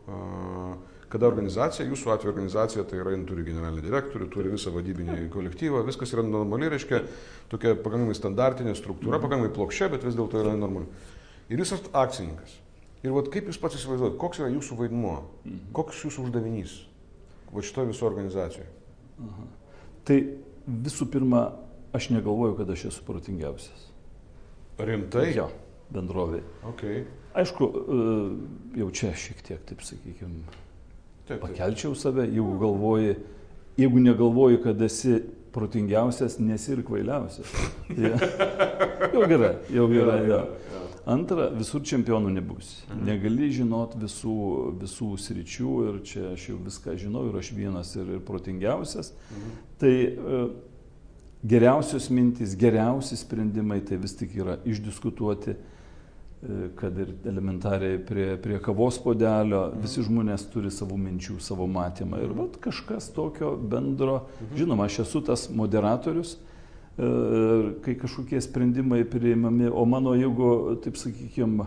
uh, 0.07 0.96
kada 1.13 1.29
organizacija, 1.29 1.87
jūsų 1.87 2.13
atveju 2.15 2.33
organizacija, 2.33 2.85
tai 2.89 2.99
yra, 3.01 3.13
jin 3.15 3.25
turi 3.29 3.45
generalinį 3.47 3.85
direktorių, 3.85 4.29
turi 4.33 4.53
visą 4.53 4.73
vadybinį 4.75 5.29
kolektyvą, 5.35 5.85
viskas 5.87 6.15
yra 6.17 6.25
normaliai, 6.27 6.73
reiškia, 6.75 7.03
tokia 7.53 7.77
pakankamai 7.79 8.17
standartinė 8.19 8.75
struktūra, 8.79 9.21
pakankamai 9.23 9.53
plokščia, 9.55 9.91
bet 9.93 10.07
vis 10.07 10.19
dėlto 10.19 10.43
yra 10.43 10.57
normali. 10.59 10.91
Ir 11.47 11.63
jūs 11.63 11.77
esate 11.77 11.93
akcininkas. 11.95 12.57
Ir 13.07 13.15
vat 13.15 13.31
kaip 13.31 13.47
jūs 13.47 13.61
pats 13.63 13.79
įsivaizduojate, 13.79 14.19
koks 14.19 14.41
yra 14.43 14.51
jūsų 14.51 14.81
vaidmuo, 14.81 15.17
koks 15.77 16.03
jūsų 16.09 16.27
uždavinys 16.27 16.81
va 17.53 17.63
šitoje 17.63 17.93
viso 17.93 18.09
organizacijoje? 18.09 18.67
Tai 20.07 20.17
visų 20.67 21.07
pirma, 21.13 21.45
aš 21.95 22.11
negalvoju, 22.17 22.57
kad 22.59 22.73
aš 22.75 22.89
esu 22.91 23.07
protingiausias. 23.07 23.87
Rimtai? 24.83 25.29
Jo, 25.37 25.47
bendrovė. 25.95 26.43
Okay. 26.73 27.05
Aišku, 27.37 27.69
e, 27.69 28.05
jau 28.81 28.91
čia 28.97 29.13
šiek 29.17 29.43
tiek, 29.45 29.63
taip 29.69 29.85
sakykime, 29.85 30.43
Taip, 31.27 31.41
taip. 31.41 31.41
pakelčiau 31.43 31.95
save, 31.95 32.29
jeigu 32.31 32.59
galvoji, 32.59 33.17
jeigu 33.77 34.01
negalvoji, 34.01 34.61
kad 34.63 34.83
esi 34.83 35.19
protingiausias, 35.53 36.39
nesi 36.39 36.73
ir 36.77 36.85
kvailiausias. 36.87 37.51
Ja. 37.97 38.13
Jau 39.15 39.27
gerai, 39.31 39.55
jau 39.73 39.87
gerai. 39.89 40.21
Ja. 40.29 40.41
Antra, 41.09 41.47
visur 41.55 41.85
čempionų 41.87 42.33
nebūsi. 42.35 42.89
Negali 43.07 43.49
žinot 43.55 43.95
visų, 43.99 44.37
visų 44.81 45.13
sričių 45.23 45.75
ir 45.87 46.01
čia 46.07 46.25
aš 46.33 46.49
jau 46.51 46.57
viską 46.67 46.97
žinau 46.99 47.29
ir 47.31 47.39
aš 47.39 47.53
vienas 47.57 47.95
ir, 47.97 48.11
ir 48.19 48.25
protingiausias. 48.27 49.13
Tai 49.81 49.93
e, 49.95 50.43
geriausios 51.47 52.11
mintys, 52.11 52.57
geriausi 52.59 53.17
sprendimai 53.17 53.79
tai 53.87 54.01
vis 54.03 54.19
tik 54.19 54.35
yra 54.43 54.59
išdiskutuoti, 54.67 55.55
e, 55.55 55.76
kad 56.77 56.99
ir 56.99 57.15
elementariai 57.25 57.99
prie, 58.07 58.37
prie 58.43 58.59
kavos 58.63 58.99
podelio 59.03 59.71
visi 59.81 60.05
žmonės 60.05 60.45
turi 60.53 60.71
savo 60.71 60.99
minčių, 61.01 61.39
savo 61.43 61.67
matymą. 61.71 62.21
Ir 62.23 62.35
vat 62.37 62.59
kažkas 62.63 63.09
tokio 63.17 63.55
bendro, 63.57 64.27
žinoma, 64.57 64.87
aš 64.87 65.01
esu 65.07 65.23
tas 65.25 65.47
moderatorius, 65.49 66.37
e, 66.37 67.09
kai 67.85 67.97
kažkokie 67.99 68.41
sprendimai 68.45 69.03
priimami, 69.09 69.71
o 69.73 69.87
mano, 69.89 70.15
jeigu, 70.19 70.77
taip 70.85 71.01
sakykime, 71.01 71.67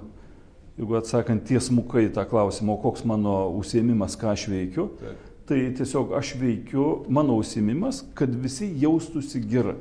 jeigu 0.78 1.00
atsakant 1.02 1.44
tiesmukai 1.50 2.08
tą 2.14 2.28
klausimą, 2.30 2.78
o 2.78 2.84
koks 2.86 3.04
mano 3.10 3.42
užsiemimas, 3.60 4.16
ką 4.22 4.36
aš 4.36 4.48
veikiu, 4.54 4.92
Taip. 5.02 5.30
tai 5.50 5.64
tiesiog 5.76 6.14
aš 6.16 6.36
veikiu, 6.40 6.90
mano 7.10 7.36
užsiemimas, 7.42 8.06
kad 8.14 8.32
visi 8.32 8.70
jaustųsi 8.80 9.42
gerai. 9.50 9.80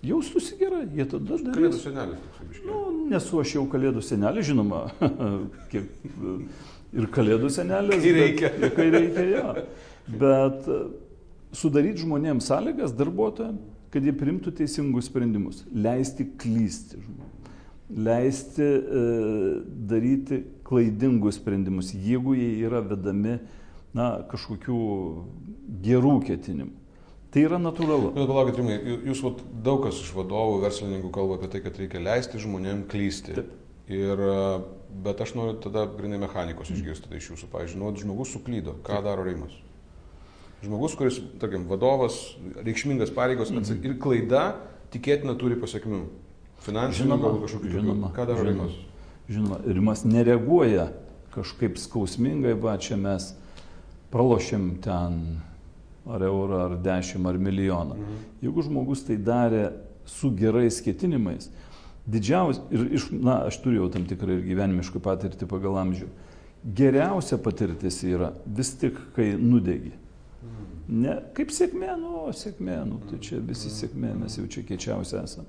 Jaustųsi 0.00 0.56
gerai, 0.56 0.86
jie 0.96 1.04
tada 1.04 1.34
darys. 1.34 1.50
Kalėdų 1.52 1.78
senelis 1.82 2.20
toks 2.24 2.46
biškiai. 2.48 2.70
Nu, 2.70 2.78
nesu 3.10 3.42
aš 3.42 3.56
jau 3.58 3.66
kalėdų 3.70 4.02
senelis, 4.06 4.48
žinoma, 4.48 4.84
kiek, 5.72 5.90
ir 6.96 7.10
kalėdų 7.14 7.50
senelis. 7.54 8.02
Kai 8.04 8.14
reikia. 8.16 8.52
Bet, 8.60 8.74
kai 8.78 8.88
reikia, 8.94 9.26
ja. 9.30 9.66
Bet 10.10 10.70
e, 10.70 10.78
sudaryti 11.60 12.06
žmonėms 12.06 12.48
sąlygas, 12.50 12.94
darbuotojams, 12.98 13.66
kad 13.90 14.06
jie 14.06 14.14
primtų 14.14 14.54
teisingus 14.54 15.10
sprendimus, 15.10 15.64
leisti 15.74 16.28
klysti 16.38 17.02
žmonėms 17.02 17.30
leisti 17.96 18.62
e, 18.62 19.04
daryti 19.88 20.44
klaidingus 20.64 21.40
sprendimus, 21.40 21.94
jeigu 21.94 22.34
jie 22.38 22.66
yra 22.66 22.82
vedami 22.84 23.38
na, 23.96 24.20
kažkokių 24.30 24.80
gerų 25.82 26.14
ketinimų. 26.28 26.76
Tai 27.30 27.42
yra 27.46 27.60
natūralu. 27.62 28.10
Bet 28.16 28.26
palaukit, 28.26 28.56
Rimai, 28.58 28.76
jūs 29.06 29.22
vat, 29.22 29.42
daug 29.62 29.84
kas 29.84 30.00
iš 30.02 30.10
vadovų, 30.16 30.58
verslininkų 30.64 31.12
kalba 31.14 31.38
apie 31.38 31.50
tai, 31.52 31.60
kad 31.62 31.76
reikia 31.78 32.02
leisti 32.02 32.40
žmonėm 32.42 32.84
klysti. 32.90 33.36
Taip. 33.38 33.52
Ir, 33.90 34.22
e, 34.22 34.38
bet 35.04 35.20
aš 35.22 35.34
noriu 35.38 35.56
tada 35.62 35.84
grinai 35.90 36.18
mechanikos 36.22 36.70
išgirsti 36.74 37.10
iš 37.18 37.32
jūsų. 37.32 37.50
Pavyzdžiui, 37.52 37.78
nu, 37.82 37.90
žmogus 37.98 38.34
suklydo. 38.34 38.74
Ką 38.86 38.98
Taip. 38.98 39.06
daro 39.06 39.26
Rimas? 39.26 39.54
Žmogus, 40.64 40.96
kuris, 40.98 41.20
tarkim, 41.42 41.68
vadovas, 41.70 42.18
reikšmingas 42.58 43.14
pareigos 43.14 43.52
mhm. 43.54 43.78
ir 43.86 43.94
klaida 44.02 44.44
tikėtina 44.94 45.36
turi 45.38 45.58
pasiekmių. 45.58 46.02
Finansinių 46.60 47.16
gal 47.22 47.38
kažkokių. 47.44 47.70
Žinoma. 47.78 48.10
Ką 48.16 48.26
daro 48.28 48.44
Rimas? 48.44 48.74
Žinoma, 49.30 49.60
Rimas 49.70 50.02
nereaguoja 50.04 50.90
kažkaip 51.30 51.78
skausmingai, 51.78 52.56
va 52.58 52.74
čia 52.82 52.98
mes 52.98 53.30
pralošėm 54.10 54.66
ten 54.82 55.22
ar 56.06 56.24
eurą, 56.24 56.64
ar 56.66 56.76
dešimt, 56.84 57.26
ar 57.26 57.38
milijoną. 57.38 57.96
Mhm. 57.96 58.20
Jeigu 58.42 58.66
žmogus 58.66 59.04
tai 59.06 59.16
darė 59.16 59.70
su 60.08 60.30
gerais 60.36 60.80
ketinimais, 60.84 61.50
didžiausia, 62.06 62.62
ir 62.74 62.86
iš, 62.98 63.10
na, 63.12 63.44
aš 63.50 63.60
turėjau 63.64 63.90
tam 63.94 64.06
tikrą 64.08 64.38
ir 64.38 64.46
gyvenimišką 64.48 65.02
patirtį 65.04 65.48
pagal 65.50 65.78
amžių, 65.84 66.08
geriausia 66.64 67.38
patirtis 67.40 68.02
yra 68.04 68.32
vis 68.46 68.72
tik, 68.80 68.98
kai 69.16 69.32
nudegi. 69.38 69.92
Ne, 70.90 71.12
kaip 71.36 71.52
sėkmė, 71.54 71.92
nu, 72.00 72.24
sėkmė, 72.34 72.80
nu, 72.88 72.96
tai 73.06 73.20
čia 73.22 73.38
visi 73.46 73.70
sėkmė, 73.70 74.10
mes 74.24 74.34
jau 74.40 74.48
čia 74.50 74.64
kiečiausi 74.66 75.20
esam. 75.20 75.46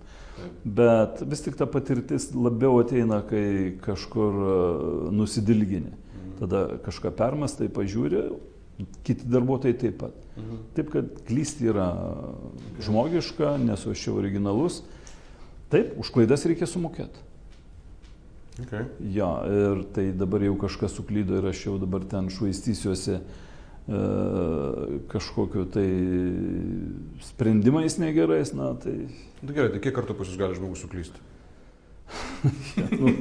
Bet 0.62 1.24
vis 1.26 1.42
tik 1.42 1.58
ta 1.58 1.66
patirtis 1.70 2.28
labiau 2.36 2.78
ateina, 2.84 3.24
kai 3.26 3.74
kažkur 3.82 4.38
e, 4.38 4.60
nusidilgini. 5.18 5.96
Tada 6.38 6.62
kažką 6.86 7.10
permastai, 7.18 7.72
pažiūri, 7.74 8.22
kiti 9.08 9.28
darbuotojai 9.32 9.78
taip 9.78 10.00
pat. 10.02 10.16
Taip, 10.76 10.90
kad 10.94 11.10
klysti 11.28 11.70
yra 11.70 11.90
žmogiška, 12.82 13.58
nesu 13.62 13.92
aš 13.92 14.08
čia 14.08 14.16
originalus. 14.16 14.82
Taip, 15.72 15.94
už 16.02 16.10
klaidas 16.16 16.48
reikia 16.48 16.68
sumokėti. 16.68 17.28
Okay. 18.62 18.88
Jo, 19.14 19.30
ir 19.48 19.86
tai 19.96 20.10
dabar 20.16 20.44
jau 20.44 20.58
kažkas 20.60 20.98
suklydo 20.98 21.40
ir 21.40 21.48
aš 21.50 21.66
jau 21.70 21.78
dabar 21.82 22.04
ten 22.10 22.28
švaistysiuosi 22.34 23.22
E, 23.90 25.00
kažkokiu 25.10 25.66
tai 25.66 25.90
sprendimais 27.22 27.98
negerais, 27.98 28.54
na 28.54 28.74
tai... 28.74 29.10
Na 29.42 29.50
nu, 29.50 29.54
gerai, 29.56 29.72
tai 29.74 29.82
kiek 29.82 29.96
kartų 29.96 30.16
pas 30.20 30.30
jūs 30.30 30.38
gali 30.38 30.56
žmogus 30.56 30.84
suklysti? 30.86 31.18
ja, 32.78 32.86
nu, 32.94 33.14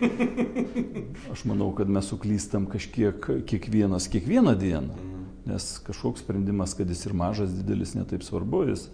aš 1.33 1.47
manau, 1.49 1.71
kad 1.79 1.89
mes 1.89 2.11
suklystam 2.13 2.69
kažkiek, 2.69 3.25
kiekvienas, 3.49 4.11
kiekvieną 4.13 4.53
dieną. 4.61 4.93
Mhm. 4.93 5.20
Nes 5.49 5.71
kažkoks 5.87 6.25
sprendimas, 6.25 6.75
kad 6.77 6.91
jis 6.91 7.07
ir 7.09 7.15
mažas, 7.17 7.55
didelis, 7.55 7.95
netaip 7.97 8.25
svarbu, 8.27 8.67
jis 8.69 8.89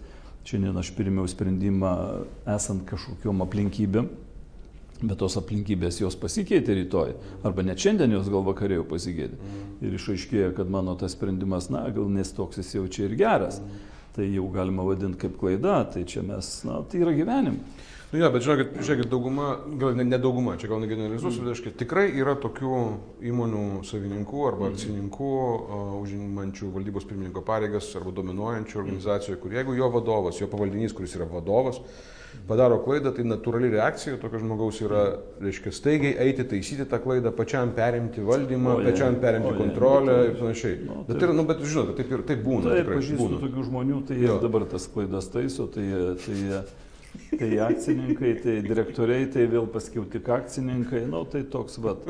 šiandien 0.47 0.79
aš 0.79 0.93
pirmiau 0.95 1.27
sprendimą 1.27 1.91
esant 2.47 2.85
kažkokiam 2.87 3.43
aplinkybėm, 3.43 4.07
bet 5.01 5.19
tos 5.19 5.35
aplinkybės 5.41 5.99
jos 5.99 6.15
pasikeitė 6.17 6.77
rytoj, 6.79 7.11
arba 7.45 7.65
net 7.67 7.83
šiandien 7.83 8.15
jos 8.15 8.29
gal 8.31 8.45
vakarėjau 8.47 8.85
pasikeitė. 8.87 9.37
Ir 9.83 9.97
išaiškėjo, 9.99 10.53
kad 10.57 10.71
mano 10.71 10.95
tas 10.97 11.17
sprendimas, 11.17 11.67
na, 11.73 11.83
gal 11.93 12.07
nes 12.09 12.31
toks 12.33 12.61
jis 12.63 12.71
jau 12.79 12.87
čia 12.87 13.09
ir 13.09 13.17
geras. 13.19 13.59
Tai 14.15 14.25
jau 14.25 14.47
galima 14.49 14.87
vadinti 14.87 15.19
kaip 15.21 15.35
klaida, 15.37 15.83
tai 15.93 16.07
čia 16.09 16.23
mes, 16.25 16.49
na, 16.65 16.79
tai 16.89 17.03
yra 17.03 17.13
gyvenimas. 17.13 17.85
Nu, 18.07 18.21
ja, 18.21 18.29
bet 18.31 18.45
žiūrėkit, 18.45 18.77
žiūrėkit 18.79 19.09
dauguma, 19.11 19.47
gal 19.81 19.97
ne, 19.99 20.05
ne 20.07 20.19
dauguma, 20.23 20.55
čia 20.59 20.69
gal 20.71 20.79
negeneralizuosiu, 20.79 21.41
mm. 21.41 21.49
reiškia, 21.51 21.73
tikrai 21.81 22.05
yra 22.15 22.37
tokių 22.39 22.75
įmonių 23.27 23.63
savininkų 23.87 24.45
arba 24.47 24.69
mm. 24.69 24.75
akcininkų, 24.77 25.31
uh, 25.33 25.89
užimančių 25.99 26.71
valdybos 26.75 27.07
pirmininko 27.09 27.43
pareigas 27.47 27.89
arba 27.99 28.15
dominuojančių 28.21 28.79
organizacijų, 28.79 29.41
kur 29.43 29.57
jeigu 29.59 29.75
jo 29.75 29.91
vadovas, 29.91 30.39
jo 30.39 30.47
pavaldinys, 30.51 30.95
kuris 30.95 31.17
yra 31.19 31.27
vadovas, 31.27 31.83
mm 31.83 32.15
padaro 32.47 32.79
klaidą, 32.83 33.11
tai 33.15 33.25
natūrali 33.27 33.69
reakcija 33.73 34.17
tokio 34.21 34.41
žmogaus 34.41 34.79
yra, 34.83 35.03
reiškia, 35.43 35.73
staigiai 35.75 36.15
eiti, 36.27 36.45
taisyti 36.47 36.87
tą 36.89 36.99
klaidą, 37.03 37.31
pačiam 37.35 37.71
perimti 37.75 38.23
valdymą, 38.25 38.77
o, 38.77 38.83
pačiam 38.87 39.17
perimti 39.23 39.51
o, 39.51 39.55
kontrolę 39.57 40.17
nu, 40.17 40.25
ir 40.29 40.35
panašiai. 40.39 40.79
Nu, 40.87 40.99
bet, 41.07 41.21
ir, 41.21 41.33
nu, 41.37 41.45
bet 41.49 41.63
žinote, 41.63 41.95
taip 41.99 42.13
ir 42.13 42.25
taip 42.29 42.43
būna. 42.45 42.75
Taip, 42.77 42.91
pažįstu 42.93 43.21
būna. 43.23 43.39
tokių 43.45 43.67
žmonių, 43.69 44.01
tai 44.09 44.19
jie 44.21 44.35
dabar 44.43 44.67
tas 44.71 44.87
klaidas 44.93 45.31
taiso, 45.33 45.67
tai, 45.73 45.87
tai, 46.23 46.37
tai 47.39 47.49
akcininkai, 47.67 48.33
tai 48.43 48.55
direktoriai, 48.65 49.27
tai 49.33 49.47
vėl 49.51 49.67
paskiau 49.71 50.05
tik 50.11 50.29
akcininkai, 50.37 51.03
nu 51.11 51.23
tai 51.31 51.43
toks 51.53 51.79
vat. 51.83 52.03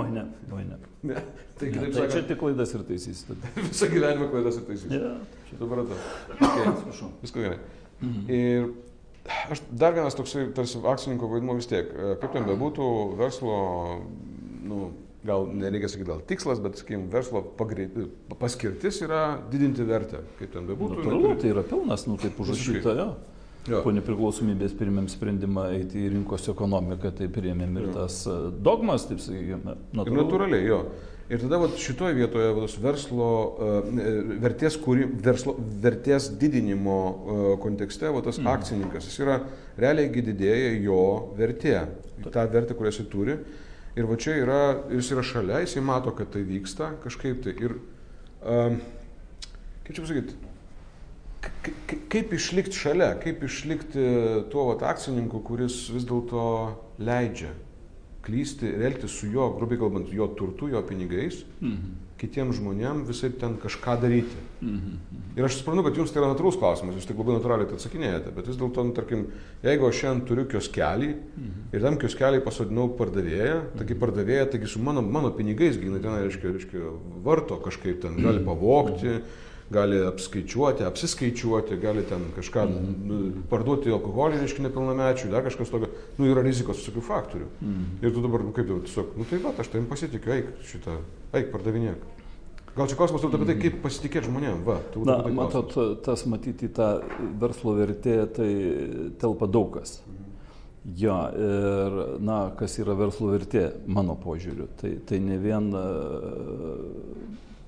Oi 0.00 0.08
ne, 0.12 0.26
oi 0.52 0.64
ne. 0.66 0.78
ne. 1.08 1.24
Tai, 1.58 1.68
ne, 1.70 1.82
tai 1.84 1.92
sakant, 1.92 2.14
čia 2.14 2.22
tik 2.26 2.40
klaidas 2.40 2.72
ir 2.74 2.86
taisys. 2.88 3.26
Visą 3.58 3.90
gyvenimą 3.92 4.30
klaidas 4.32 4.58
ir 4.58 4.66
taisys. 4.66 4.88
Ja, 4.90 5.12
Supratau. 5.52 5.98
Okay. 6.38 6.64
Atsiprašau. 6.72 7.12
Viskas 7.22 7.46
gerai. 7.46 7.60
Mhm. 8.02 8.24
Ir 8.32 8.70
aš 9.54 9.62
dar 9.70 9.94
vienas 9.94 10.16
toksai 10.18 10.48
tarsi 10.56 10.80
akcininko 10.82 11.30
vaidmo 11.30 11.54
vis 11.58 11.70
tiek, 11.70 11.92
e, 11.92 12.14
kaip 12.22 12.34
ten 12.34 12.48
bebūtų, 12.48 12.88
verslo, 13.20 13.56
nu, 14.66 14.88
gal 15.26 15.46
nereikia 15.54 15.90
sakyti 15.92 16.08
gal 16.08 16.22
tikslas, 16.26 16.60
bet, 16.62 16.80
sakykime, 16.80 17.06
verslo 17.12 17.44
pagreit, 17.58 17.94
paskirtis 18.40 18.98
yra 19.06 19.22
didinti 19.52 19.86
vertę, 19.86 20.24
kaip 20.40 20.50
ten 20.56 20.66
bebūtų. 20.70 20.98
Natūralu, 20.98 21.36
tai 21.42 21.52
yra 21.52 21.62
pilnas, 21.66 22.08
nu, 22.10 22.18
taip 22.22 22.40
užrašyta, 22.42 22.96
jo. 22.98 23.08
Jo. 23.70 23.78
Po 23.84 23.92
nepriklausomybės 23.94 24.72
pirmėm 24.74 25.06
sprendimą 25.10 25.68
eiti 25.76 26.00
į 26.02 26.08
rinkos 26.16 26.48
ekonomiką, 26.50 27.12
tai 27.14 27.28
priėmėm 27.30 27.76
ir 27.78 27.84
jo. 27.86 27.92
tas 27.94 28.16
e, 28.26 28.34
dogmas, 28.58 29.04
taip 29.06 29.22
sakykime. 29.22 29.76
Natūralu. 29.94 30.16
Ir 30.16 30.18
natūraliai, 30.18 30.64
jo. 30.66 30.80
Ir 31.30 31.40
tada 31.44 31.60
vat, 31.62 31.76
šitoje 31.80 32.16
vietoje 32.18 32.48
vat, 32.56 32.74
verslo 32.82 33.28
uh, 33.30 33.86
vertės, 34.42 34.74
kuri, 34.82 35.06
verslo, 35.24 35.54
vertės 35.80 36.26
didinimo 36.36 36.96
kontekste 37.62 38.10
vat, 38.12 38.26
tas 38.26 38.40
mm. 38.42 38.50
akcininkas, 38.52 39.06
jis 39.08 39.22
yra 39.22 39.38
realiai 39.80 40.10
didėja 40.26 40.74
jo 40.82 40.98
vertė, 41.38 41.76
tą 42.26 42.44
vertę, 42.52 42.76
kurią 42.76 42.92
jis 42.92 43.08
turi. 43.14 43.38
Ir 43.96 44.08
va 44.10 44.18
čia 44.20 44.34
yra, 44.42 44.60
jis 44.92 45.08
yra 45.14 45.24
šalia, 45.24 45.62
jis 45.62 45.78
mato, 45.84 46.12
kad 46.16 46.34
tai 46.34 46.42
vyksta 46.48 46.90
kažkaip 47.04 47.40
tai. 47.46 47.56
Ir, 47.64 47.78
uh, 48.42 48.74
kaip 49.86 49.94
čia 49.94 50.04
pasakyti, 50.04 50.51
kaip 52.12 52.32
išlikti 52.36 52.78
šalia, 52.78 53.12
kaip 53.22 53.42
išlikti 53.46 54.06
tuo 54.52 54.68
vat, 54.70 54.86
akcininku, 54.92 55.42
kuris 55.46 55.84
vis 55.94 56.06
dėlto 56.08 56.46
leidžia 57.02 57.52
klysti 58.22 58.70
ir 58.70 58.86
elgtis 58.86 59.18
su 59.18 59.26
jo, 59.32 59.48
grubiai 59.56 59.80
kalbant, 59.80 60.10
jo 60.14 60.28
turtu, 60.38 60.68
jo 60.70 60.82
pinigais, 60.86 61.40
mhm. 61.58 61.98
kitiems 62.22 62.54
žmonėms 62.60 63.08
visai 63.08 63.32
ten 63.34 63.56
kažką 63.58 63.96
daryti. 64.04 64.42
Mhm. 64.62 65.20
Ir 65.34 65.48
aš 65.48 65.58
suprantu, 65.58 65.88
kad 65.88 65.98
jums 65.98 66.14
tai 66.14 66.20
yra 66.22 66.30
natūrus 66.30 66.58
klausimas, 66.60 66.94
jūs 66.94 67.08
tik 67.08 67.18
labai 67.18 67.34
natūraliai 67.40 67.70
tai 67.70 67.80
atsakinėjate, 67.80 68.34
bet 68.36 68.50
vis 68.52 68.60
dėlto, 68.60 68.86
nu, 68.86 68.94
tarkim, 68.94 69.24
jeigu 69.66 69.88
aš 69.88 70.02
šiandien 70.04 70.26
turiu 70.28 70.46
kioskelį 70.54 71.12
mhm. 71.16 71.68
ir 71.74 71.86
tam 71.86 71.98
kioskelį 72.04 72.42
pasodinau 72.46 72.90
pardavėją, 72.98 73.60
taigi 73.80 73.96
mhm. 73.96 74.02
pardavėja, 74.04 74.50
taigi 74.54 74.70
su 74.70 74.82
mano, 74.86 75.02
mano 75.02 75.34
pinigais, 75.34 75.80
gina 75.82 75.98
ten, 75.98 76.20
reiškia, 76.22 76.54
reiškia, 76.58 76.98
varto 77.26 77.58
kažkaip 77.64 78.04
ten, 78.06 78.22
gali 78.22 78.44
pavokti. 78.46 79.16
Mhm 79.18 79.50
gali 79.70 80.00
apskaičiuoti, 80.06 80.84
apsiskaičiuoti, 80.84 81.76
gali 81.80 82.02
ten 82.08 82.24
kažką 82.36 82.64
-hmm. 82.68 83.42
parduoti 83.50 83.92
alkoholį, 83.92 84.40
reiškia 84.40 84.66
nepilnamečių, 84.68 85.30
dar 85.30 85.44
kažkas 85.44 85.70
tokio, 85.70 85.88
nu 86.18 86.26
yra 86.26 86.42
rizikos 86.42 86.82
visokių 86.82 87.00
faktorių. 87.00 87.46
-hmm. 87.62 88.06
Ir 88.06 88.14
tu 88.14 88.22
dabar, 88.22 88.42
nu 88.42 88.52
kaip 88.52 88.68
jau, 88.68 88.80
tiesiog, 88.80 89.06
nu 89.16 89.24
tai 89.24 89.38
va, 89.38 89.52
aš 89.58 89.68
tavim 89.68 89.86
pasitikiu, 89.86 90.32
eik 90.32 90.46
šitą, 90.64 90.98
eik 91.32 91.52
pardavinėk. 91.52 91.98
Gal 92.76 92.88
čia 92.88 92.96
klausimas 92.96 93.24
apie 93.24 93.46
tai, 93.46 93.56
kaip 93.60 93.82
pasitikėti 93.82 94.26
žmonėm, 94.26 94.64
va. 94.64 94.78
Na, 95.04 95.16
matot, 95.28 95.74
tas 96.04 96.26
matyti 96.26 96.68
tą 96.68 97.02
verslo 97.40 97.74
vertę, 97.76 98.26
tai 98.26 98.50
telpa 99.20 99.46
daug 99.46 99.74
kas. 99.74 100.02
Mhm. 100.06 100.22
Jo, 100.84 101.16
ir, 101.38 102.18
na, 102.18 102.50
kas 102.58 102.74
yra 102.82 102.96
verslo 102.98 103.28
vertė, 103.30 103.68
mano 103.86 104.16
požiūriu, 104.18 104.66
tai, 104.80 104.96
tai 105.06 105.20
ne 105.22 105.36
vien 105.38 105.68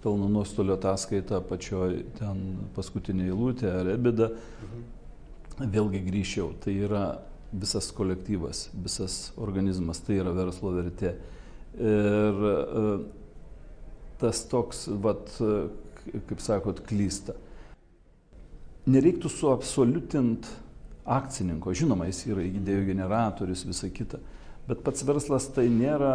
pelno 0.05 0.29
nuostolio 0.29 0.77
ataskaita 0.77 1.41
pačioj 1.49 2.03
ten 2.19 2.43
paskutinė 2.77 3.31
eilutė 3.31 3.71
ar 3.73 3.93
ebida, 3.95 4.31
mhm. 4.35 5.71
vėlgi 5.73 6.03
grįžčiau, 6.05 6.53
tai 6.61 6.77
yra 6.85 7.07
visas 7.55 7.89
kolektyvas, 7.95 8.69
visas 8.85 9.33
organizmas, 9.41 10.03
tai 10.05 10.19
yra 10.21 10.35
verslo 10.35 10.75
vertė. 10.75 11.15
Ir 11.75 12.45
e, 12.51 12.83
tas 14.21 14.43
toks, 14.51 14.85
vat, 15.03 15.33
kaip 16.13 16.43
sakot, 16.43 16.83
klysta. 16.87 17.35
Nereiktų 18.91 19.31
suabsoliutinti 19.33 20.61
akcininko. 21.05 21.73
Žinoma, 21.77 22.09
jis 22.09 22.25
yra 22.33 22.45
idėjų 22.47 22.89
generatorius, 22.93 23.65
visa 23.69 23.91
kita. 23.93 24.21
Bet 24.69 24.81
pats 24.85 25.05
verslas 25.05 25.49
tai 25.53 25.67
nėra, 25.73 26.15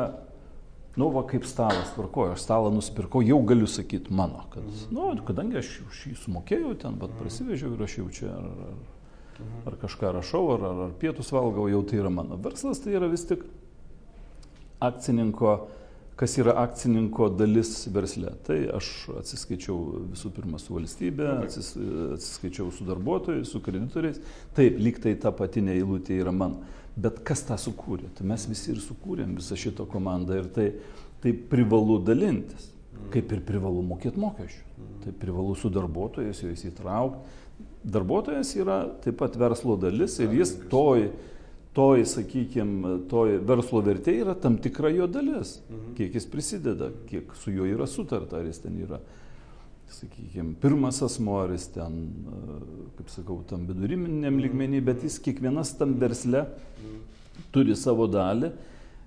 nu, 0.99 1.09
va, 1.15 1.23
kaip 1.27 1.47
stalas 1.47 1.93
tvarkoju. 1.95 2.35
Aš 2.35 2.43
stalą 2.43 2.71
nusipirkau, 2.75 3.23
jau 3.25 3.39
galiu 3.47 3.67
sakyti 3.71 4.13
mano. 4.13 4.45
Kad, 4.53 4.67
nu, 4.95 5.09
kadangi 5.27 5.61
aš 5.61 5.73
jį 6.03 6.15
sumokėjau 6.25 6.75
ten, 6.83 6.99
bet 6.99 7.15
prasivežiau 7.21 7.73
ir 7.75 7.85
aš 7.87 7.97
jau 8.01 8.07
čia 8.19 8.29
ar, 8.35 8.49
ar, 8.67 9.49
ar 9.71 9.79
kažką 9.85 10.13
rašau, 10.19 10.43
ar, 10.57 10.69
ar, 10.69 10.95
pietus 11.01 11.31
valgau, 11.35 11.69
jau 11.71 11.81
tai 11.87 12.01
yra 12.03 12.11
mano. 12.13 12.39
Verslas 12.43 12.83
tai 12.83 12.97
yra 12.99 13.11
vis 13.11 13.27
tik 13.29 13.47
akcininko 14.83 15.57
kas 16.19 16.35
yra 16.35 16.51
akcininko 16.59 17.29
dalis 17.31 17.85
versle. 17.95 18.33
Tai 18.43 18.57
aš 18.75 18.89
atsiskaičiau 19.21 19.77
visų 20.11 20.33
pirma 20.35 20.59
su 20.59 20.75
valstybė, 20.75 21.29
atsis, 21.45 21.69
atsiskaičiau 22.17 22.73
su 22.75 22.87
darbuotojais, 22.87 23.47
su 23.47 23.61
kreditoriais. 23.63 24.19
Taip, 24.57 24.81
lyg 24.83 24.99
tai 24.99 25.13
ta 25.21 25.31
patinė 25.35 25.77
eilutė 25.79 26.19
yra 26.19 26.33
man. 26.35 26.57
Bet 26.99 27.21
kas 27.27 27.45
tą 27.47 27.55
sukūrė? 27.59 28.09
Tai 28.17 28.27
mes 28.27 28.45
visi 28.49 28.73
ir 28.73 28.81
sukūrėm 28.83 29.37
visą 29.39 29.57
šitą 29.59 29.85
komandą 29.89 30.41
ir 30.41 30.49
tai, 30.55 30.67
tai 31.23 31.33
privalu 31.51 31.99
dalintis. 32.03 32.71
Kaip 33.13 33.31
ir 33.31 33.43
privalu 33.47 33.81
mokėti 33.87 34.19
mokesčių. 34.19 34.65
Tai 35.05 35.13
privalu 35.21 35.55
su 35.55 35.71
darbuotojais 35.71 36.43
juos 36.43 36.65
įtraukti. 36.67 37.37
Darbuotojas 37.89 38.51
yra 38.59 38.81
taip 39.03 39.15
pat 39.21 39.37
verslo 39.39 39.77
dalis 39.79 40.17
ir 40.19 40.33
jis 40.35 40.51
toj 40.71 41.07
toj, 41.73 42.03
sakykime, 42.09 42.95
toj 43.09 43.37
verslo 43.47 43.81
vertė 43.85 44.17
yra 44.23 44.35
tam 44.35 44.57
tikra 44.61 44.91
jo 44.93 45.07
dalis. 45.11 45.59
Kiek 45.97 46.15
jis 46.17 46.27
prisideda, 46.29 46.91
kiek 47.09 47.31
su 47.39 47.53
juo 47.53 47.67
yra 47.69 47.87
sutarta, 47.87 48.39
ar 48.39 48.49
jis 48.49 48.61
ten 48.63 48.77
yra, 48.83 48.99
sakykime, 49.93 50.55
pirmas 50.62 51.01
asmo, 51.05 51.39
ar 51.43 51.53
jis 51.55 51.67
ten, 51.75 52.00
kaip 52.98 53.12
sakau, 53.13 53.41
tam 53.50 53.67
viduriminiam 53.69 54.34
mhm. 54.34 54.43
lygmenį, 54.46 54.81
bet 54.91 55.05
jis 55.08 55.19
kiekvienas 55.25 55.75
tam 55.79 55.98
versle 56.01 56.46
mhm. 56.46 56.98
turi 57.55 57.77
savo 57.79 58.08
dalį 58.12 58.53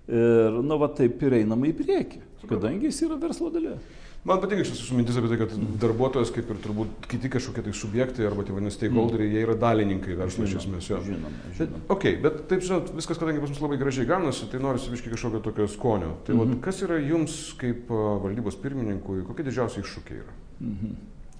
ir, 0.08 0.62
nu, 0.62 0.78
va 0.82 0.90
taip 0.96 1.22
ir 1.22 1.42
einama 1.42 1.70
į 1.70 1.74
priekį, 1.82 2.22
kadangi 2.46 2.90
jis 2.90 3.04
yra 3.08 3.20
verslo 3.22 3.52
dalis. 3.54 4.00
Man 4.22 4.38
patinka 4.38 4.62
šis 4.62 4.78
jūsų 4.84 4.96
mintis 5.00 5.16
apie 5.18 5.32
tai, 5.32 5.36
kad 5.40 5.54
darbuotojas, 5.82 6.30
kaip 6.30 6.50
ir 6.54 6.58
turbūt 6.62 7.08
kiti 7.10 7.26
kažkokie 7.32 7.64
tai 7.66 7.72
subjektai 7.74 8.28
arba 8.28 8.44
tie 8.46 8.54
vadinasi 8.54 8.78
stakeholderiai, 8.78 9.32
jie 9.34 9.40
yra 9.42 9.56
dalininkai 9.58 10.14
verslo 10.20 10.46
iš 10.46 10.60
esmės. 10.60 10.86
Žinoma, 10.86 11.08
žinoma. 11.08 11.32
Bet, 11.56 11.72
okay, 11.90 12.20
bet 12.22 12.36
taip, 12.52 12.62
žinot, 12.62 12.92
viskas, 12.94 13.18
kadangi 13.18 13.42
pas 13.42 13.50
mus 13.50 13.58
labai 13.64 13.80
gražiai 13.80 14.06
gaunasi, 14.06 14.46
tai 14.52 14.62
norisi 14.62 14.94
viškai 14.94 15.10
kažkokio 15.16 15.42
tokio 15.42 15.66
skonio. 15.66 16.12
Tai 16.22 16.36
mm 16.36 16.38
-hmm. 16.38 16.54
vat, 16.54 16.62
kas 16.68 16.84
yra 16.86 17.00
jums 17.02 17.34
kaip 17.58 17.90
valdybos 17.90 18.62
pirmininkui, 18.62 19.24
kokie 19.26 19.48
didžiausi 19.50 19.82
iššūkiai 19.82 20.22
yra? 20.22 20.38
Mm 20.62 20.76
-hmm. 20.76 20.94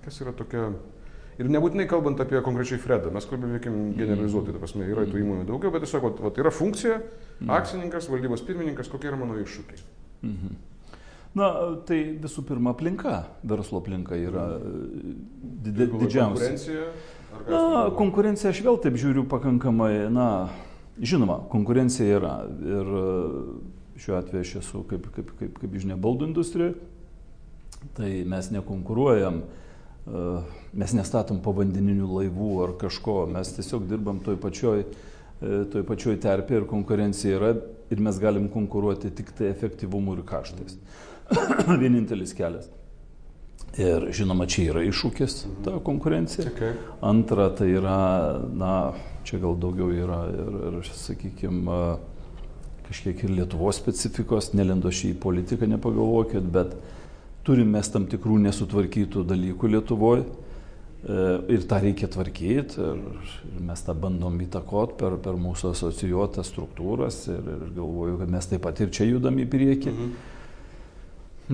Kas 0.05 0.21
yra 0.21 0.33
tokia... 0.33 0.73
Ir 1.39 1.49
nebūtinai 1.49 1.87
kalbant 1.89 2.21
apie 2.21 2.41
konkrečiai 2.45 2.79
Fredą, 2.79 3.11
mes 3.11 3.25
kalbėkim 3.25 3.95
generalizuoti, 3.97 4.53
ta 4.53 4.59
prasme, 4.59 4.85
yra 4.85 5.07
tų 5.09 5.23
įmonių 5.23 5.47
daugiau, 5.49 5.73
bet 5.73 5.87
tiesiog, 5.87 6.21
vat, 6.21 6.39
yra 6.39 6.51
funkcija, 6.51 6.99
mhm. 7.41 7.51
akcininkas, 7.51 8.09
valdybos 8.09 8.43
pirmininkas, 8.43 8.89
kokie 8.89 9.09
yra 9.09 9.17
mano 9.17 9.39
iššūkiai. 9.41 9.81
Mhm. 10.23 10.49
Na, 11.33 11.49
tai 11.89 12.03
visų 12.21 12.45
pirma 12.45 12.75
aplinka, 12.75 13.25
verslo 13.49 13.81
aplinka 13.81 14.19
yra 14.21 14.61
did, 14.61 15.79
didžiausia. 15.89 16.29
Konkurencija? 16.29 16.83
Na, 17.49 17.61
konkurencija 17.97 18.51
aš 18.53 18.61
vėl 18.67 18.77
taip 18.85 18.99
žiūriu 19.01 19.25
pakankamai, 19.31 20.11
na, 20.13 20.27
žinoma, 21.01 21.39
konkurencija 21.53 22.19
yra. 22.19 22.35
Ir 22.61 22.91
šiuo 24.03 24.19
atveju 24.19 24.45
aš 24.45 24.53
esu, 24.61 24.83
kaip, 24.91 25.09
kaip, 25.15 25.33
kaip, 25.39 25.57
kaip 25.63 25.79
žinia, 25.79 25.97
baldų 26.01 26.29
industrijoje. 26.31 26.77
Tai 27.97 28.11
mes 28.29 28.51
nekonkuruojam, 28.55 29.43
mes 30.73 30.95
nestatom 30.97 31.41
povandeninių 31.45 32.09
laivų 32.09 32.53
ar 32.65 32.77
kažko, 32.81 33.23
mes 33.31 33.53
tiesiog 33.57 33.87
dirbam 33.91 34.21
toj 34.25 34.39
pačioj, 34.43 34.85
toj 35.73 35.87
pačioj 35.87 36.19
terpė 36.23 36.61
ir 36.61 36.69
konkurencija 36.71 37.39
yra 37.39 37.55
ir 37.93 38.03
mes 38.03 38.19
galim 38.23 38.49
konkuruoti 38.51 39.13
tik 39.15 39.35
tai 39.39 39.51
efektyvumu 39.53 40.17
ir 40.19 40.25
kaštais. 40.27 40.79
Vienintelis 41.83 42.35
kelias. 42.37 42.71
Ir 43.81 44.11
žinoma, 44.13 44.45
čia 44.53 44.67
yra 44.69 44.83
iššūkis 44.85 45.37
ta 45.65 45.79
konkurencija. 45.85 46.51
Okay. 46.51 46.75
Antra, 47.09 47.47
tai 47.57 47.71
yra, 47.73 48.01
na, 48.53 48.73
čia 49.25 49.41
gal 49.41 49.57
daugiau 49.57 49.89
yra 49.97 50.27
ir, 50.29 50.59
ir 50.69 50.91
sakykime, 50.93 51.79
kažkiek 52.89 53.23
ir 53.25 53.33
Lietuvos 53.39 53.79
specifikos, 53.81 54.51
nelendo 54.53 54.93
šį 54.93 55.15
politiką, 55.23 55.69
nepagalvokit, 55.73 56.45
bet 56.53 56.75
turime 57.47 57.79
mes 57.79 57.91
tam 57.93 58.07
tikrų 58.11 58.39
nesutvarkytų 58.47 59.27
dalykų 59.29 59.75
Lietuvoje. 59.77 60.25
Ir 61.51 61.65
tą 61.67 61.81
reikia 61.83 62.07
tvarkyti, 62.07 62.79
ir, 62.79 63.23
mes 63.67 63.81
tą 63.83 63.91
bandom 63.99 64.37
įtakoti 64.45 64.95
per, 65.01 65.17
per 65.19 65.35
mūsų 65.35 65.73
asocijuotas 65.75 66.47
struktūras 66.53 67.25
ir, 67.27 67.41
ir 67.43 67.65
galvoju, 67.75 68.21
kad 68.21 68.31
mes 68.31 68.47
taip 68.47 68.63
pat 68.63 68.79
ir 68.85 68.93
čia 68.95 69.09
judam 69.09 69.41
į 69.43 69.49
priekį. 69.51 69.91
Mhm. 69.91 70.13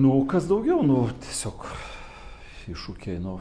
Nu, 0.05 0.11
kas 0.29 0.45
daugiau, 0.45 0.83
nu, 0.85 0.99
tiesiog 1.25 1.65
iššūkiai, 2.69 3.17
nu, 3.23 3.39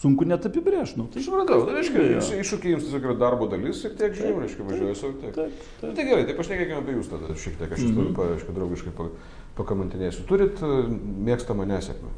sunku 0.00 0.24
net 0.28 0.46
apibrėžti. 0.48 1.00
Nu, 1.00 1.08
tai 1.12 1.22
supratau, 1.24 1.60
tai 1.66 1.76
reiškia, 1.76 2.06
ja. 2.14 2.22
iššūkiai 2.44 2.74
jums 2.76 2.86
tiesiog 2.86 3.10
yra 3.10 3.18
darbo 3.20 3.50
dalis 3.50 3.82
ir 3.84 3.92
tiek 3.98 4.16
žinių, 4.16 4.40
reiškia, 4.46 4.66
važiuoju 4.70 4.96
savo 4.96 5.12
tiek. 5.20 5.36
Taip, 5.36 5.60
taip. 5.60 5.84
Nu, 5.84 5.92
tai 5.98 6.06
gerai, 6.08 6.24
tai 6.28 6.38
pašnekėkime 6.38 6.80
apie 6.80 6.96
jūs 6.96 7.12
tada 7.12 7.36
šiek 7.36 7.60
tiek, 7.60 7.76
aš 7.76 7.84
jūs 7.84 7.92
mm 7.92 8.08
-hmm. 8.08 8.34
aišku, 8.38 8.56
draugiškai 8.56 8.94
pakamantinėsiu. 9.60 10.26
Turit 10.30 10.62
e, 10.64 10.72
mėgstamą 11.28 11.68
nesėkmę? 11.68 12.16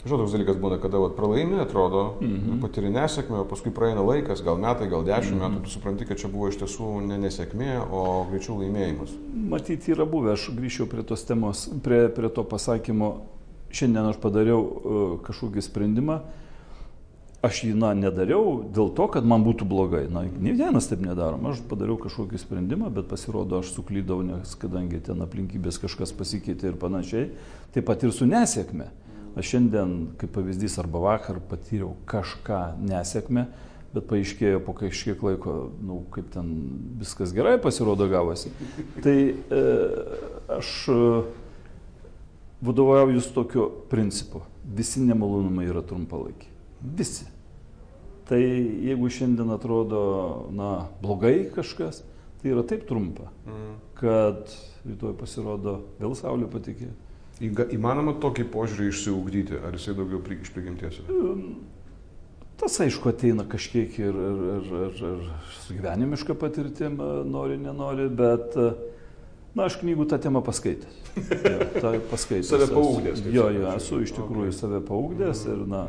Žinau, 0.00 0.22
toks 0.22 0.32
dalykas 0.32 0.56
būna, 0.56 0.78
kada 0.80 1.00
vat, 1.02 1.12
pralaimi, 1.12 1.58
atrodo, 1.60 2.16
mm 2.20 2.28
-hmm. 2.36 2.60
patiri 2.60 2.90
nesėkmę, 2.90 3.42
o 3.42 3.44
paskui 3.44 3.70
praeina 3.70 4.00
laikas, 4.00 4.42
gal 4.42 4.56
metai, 4.56 4.88
gal 4.88 5.04
dešimt 5.04 5.36
mm 5.36 5.40
-hmm. 5.40 5.56
metų, 5.56 5.64
tu 5.64 5.70
supranti, 5.70 6.06
kad 6.06 6.18
čia 6.18 6.28
buvo 6.28 6.48
iš 6.48 6.56
tiesų 6.56 7.06
ne 7.06 7.18
nesėkmė, 7.18 7.80
o 7.92 8.26
greičiau 8.30 8.56
laimėjimas. 8.58 9.10
Matyti 9.34 9.92
yra 9.92 10.06
buvę, 10.06 10.32
aš 10.32 10.50
grįžčiau 10.56 10.86
prie 10.86 11.02
tos 11.02 11.24
temos, 11.24 11.68
prie, 11.82 12.08
prie 12.08 12.28
to 12.28 12.44
pasakymo, 12.44 13.20
šiandien 13.70 14.08
aš 14.08 14.16
padariau 14.16 14.60
uh, 14.60 15.20
kažkokį 15.20 15.60
sprendimą, 15.60 16.20
aš 17.46 17.62
jį, 17.64 17.72
na, 17.78 17.92
nedariau 17.96 18.60
dėl 18.68 18.90
to, 18.96 19.06
kad 19.12 19.26
man 19.26 19.44
būtų 19.46 19.66
blogai. 19.68 20.04
Na, 20.12 20.26
ne 20.28 20.52
vienas 20.56 20.90
taip 20.90 21.02
nedarom. 21.04 21.46
Aš 21.50 21.62
padariau 21.70 21.96
kažkokį 22.00 22.40
sprendimą, 22.40 22.90
bet 22.94 23.08
pasirodo, 23.10 23.62
aš 23.62 23.72
suklydau, 23.76 24.20
nes 24.26 24.52
kadangi 24.60 25.00
ten 25.06 25.24
aplinkybės 25.24 25.80
kažkas 25.82 26.12
pasikeitė 26.16 26.72
ir 26.72 26.80
panašiai, 26.80 27.30
taip 27.74 27.88
pat 27.88 28.04
ir 28.04 28.14
su 28.16 28.28
nesėkme. 28.28 28.90
Aš 29.38 29.54
šiandien, 29.54 29.96
kaip 30.20 30.34
pavyzdys, 30.34 30.76
arba 30.82 31.04
vakar 31.04 31.38
patyriau 31.50 31.94
kažką 32.10 32.60
nesėkmę, 32.82 33.46
bet 33.94 34.06
paaiškėjo 34.10 34.60
po 34.66 34.74
kažkiek 34.76 35.22
laiko, 35.22 35.56
nu, 35.86 36.02
kaip 36.14 36.28
ten 36.34 36.50
viskas 37.00 37.32
gerai 37.34 37.56
pasirodo 37.62 38.10
gavosi. 38.10 38.52
Tai 39.02 39.16
e, 39.30 39.62
aš 40.58 40.74
e, 40.90 41.00
vadovauju 42.66 43.22
tokiu 43.34 43.70
principu. 43.90 44.44
Visi 44.66 45.02
nemalonumai 45.02 45.70
yra 45.70 45.82
trumpalaikiai. 45.86 46.49
Visi. 46.82 47.26
Tai 48.30 48.40
jeigu 48.40 49.10
šiandien 49.10 49.50
atrodo, 49.50 50.00
na, 50.54 50.86
blogai 51.02 51.50
kažkas, 51.54 52.04
tai 52.40 52.52
yra 52.52 52.62
taip 52.62 52.86
trumpa, 52.88 53.26
mm. 53.42 53.72
kad 53.98 54.52
rytoj 54.86 55.16
pasirodo 55.18 55.80
vėl 55.98 56.14
saulė 56.18 56.46
patikė. 56.50 56.92
Įmanoma 57.40 58.14
tokį 58.20 58.46
požiūrį 58.52 58.90
išsiugdyti, 58.92 59.58
ar 59.64 59.76
jisai 59.76 59.96
daugiau 59.96 60.20
iš 60.36 60.52
prigimties? 60.54 61.00
Tas 62.60 62.76
aišku 62.84 63.08
ateina 63.08 63.46
kažkiek 63.48 63.94
ir, 63.98 64.12
ir, 64.12 64.40
ir, 64.54 64.72
ir, 64.78 65.02
ir 65.08 65.28
su 65.56 65.76
gyvenimiška 65.78 66.36
patirtim, 66.36 66.98
nori, 67.24 67.56
nenori, 67.56 68.10
bet, 68.12 68.58
na, 69.56 69.64
aš 69.64 69.78
knygų 69.80 70.04
tą 70.12 70.20
temą 70.20 70.42
paskaitęs. 70.44 71.00
Ja, 71.16 71.94
paskaitęs. 72.12 72.52
save 72.52 72.68
paugdęs. 72.70 73.24
Jo, 73.32 73.48
jo, 73.56 73.64
esu 73.72 74.02
iš 74.04 74.12
tikrųjų 74.18 74.52
okay. 74.52 74.58
save 74.58 74.82
paugdęs 74.84 75.46
ir, 75.48 75.64
na, 75.72 75.86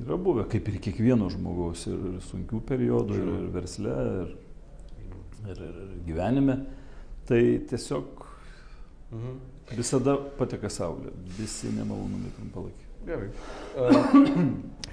yra 0.00 0.18
buvę, 0.20 0.46
kaip 0.50 0.68
ir 0.70 0.80
kiekvieno 0.82 1.30
žmogaus, 1.32 1.86
ir, 1.90 2.00
ir 2.14 2.18
sunkių 2.26 2.62
periodų, 2.68 3.20
ir, 3.20 3.30
ir 3.38 3.48
versle, 3.54 3.96
ir, 4.24 4.34
ir, 5.52 5.64
ir 5.70 5.96
gyvenime. 6.08 6.60
Tai 7.30 7.40
tiesiog 7.70 8.26
mhm. 9.14 9.40
Visada 9.70 10.16
pateka 10.38 10.66
saulė, 10.72 11.12
visi 11.36 11.70
nemalonumai 11.70 12.32
trumpalaikiai. 12.34 12.88
Gerai. 13.06 13.28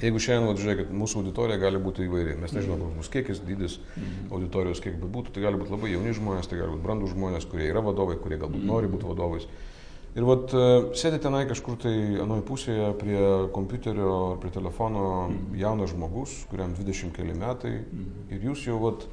Jeigu 0.04 0.20
šiandien, 0.22 0.46
vat, 0.48 0.60
žiūrėkit, 0.62 0.92
mūsų 0.96 1.24
auditorija 1.24 1.58
gali 1.60 1.80
būti 1.82 2.06
įvairi, 2.06 2.36
mes 2.40 2.54
nežinome, 2.54 2.86
koks 2.86 3.00
bus 3.02 3.10
kiekis, 3.16 3.42
dydis 3.48 3.80
mhm. 3.96 4.28
auditorijos, 4.38 4.82
kiek 4.84 5.00
būtų, 5.02 5.34
tai 5.34 5.48
gali 5.48 5.60
būti 5.60 5.74
labai 5.74 5.90
jauni 5.96 6.14
žmonės, 6.16 6.50
tai 6.52 6.62
gali 6.62 6.76
būti 6.76 6.86
brandų 6.86 7.10
žmonės, 7.16 7.50
kurie 7.50 7.72
yra 7.72 7.82
vadovai, 7.84 8.20
kurie 8.22 8.38
galbūt 8.38 8.62
mhm. 8.62 8.70
nori 8.70 8.92
būti 8.94 9.10
vadovais. 9.10 9.50
Ir 10.18 10.26
vat 10.26 10.54
sėdi 10.98 11.20
tenai 11.22 11.44
kažkur 11.50 11.76
tai 11.84 11.94
anoje 12.24 12.42
pusėje 12.48 12.88
prie 12.98 13.20
kompiuterio 13.54 14.14
ar 14.32 14.40
prie 14.42 14.50
telefono 14.56 15.04
mhm. 15.28 15.58
jaunas 15.60 15.94
žmogus, 15.94 16.40
kuriam 16.50 16.74
20 16.78 17.14
keli 17.14 17.36
metai 17.38 17.76
ir 18.34 18.48
jūs 18.50 18.66
jau 18.70 18.80
vat 18.82 19.06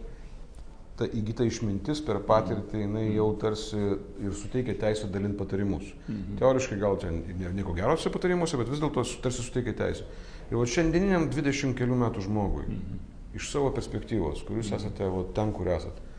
ta 0.98 1.06
įgyta 1.10 1.46
išmintis 1.46 2.00
per 2.06 2.20
patirtį, 2.26 2.84
jinai 2.84 3.04
jau 3.16 3.26
tarsi 3.42 3.80
ir 4.22 4.34
suteikia 4.38 4.76
teisę 4.78 5.08
dalinti 5.10 5.38
patarimus. 5.40 5.88
Mhm. 6.06 6.38
Teoriškai 6.38 6.78
gal 6.78 6.98
ten 7.02 7.22
nieko 7.40 7.74
geriausia 7.74 8.12
patarimuose, 8.14 8.58
bet 8.60 8.70
vis 8.70 8.82
dėlto 8.82 9.02
tarsi 9.24 9.42
suteikia 9.42 9.74
teisę. 9.80 10.06
Ir 10.52 10.60
va 10.60 10.66
šiandieniniam 10.68 11.26
20 11.32 11.74
kelių 11.78 11.98
metų 12.04 12.26
žmogui, 12.28 12.66
mhm. 12.68 13.02
iš 13.34 13.50
savo 13.50 13.72
perspektyvos, 13.74 14.44
kur 14.46 14.60
jūs 14.60 14.70
mhm. 14.70 14.80
esate 14.80 15.10
va, 15.10 15.24
ten, 15.34 15.50
kur 15.56 15.72
esate, 15.74 16.13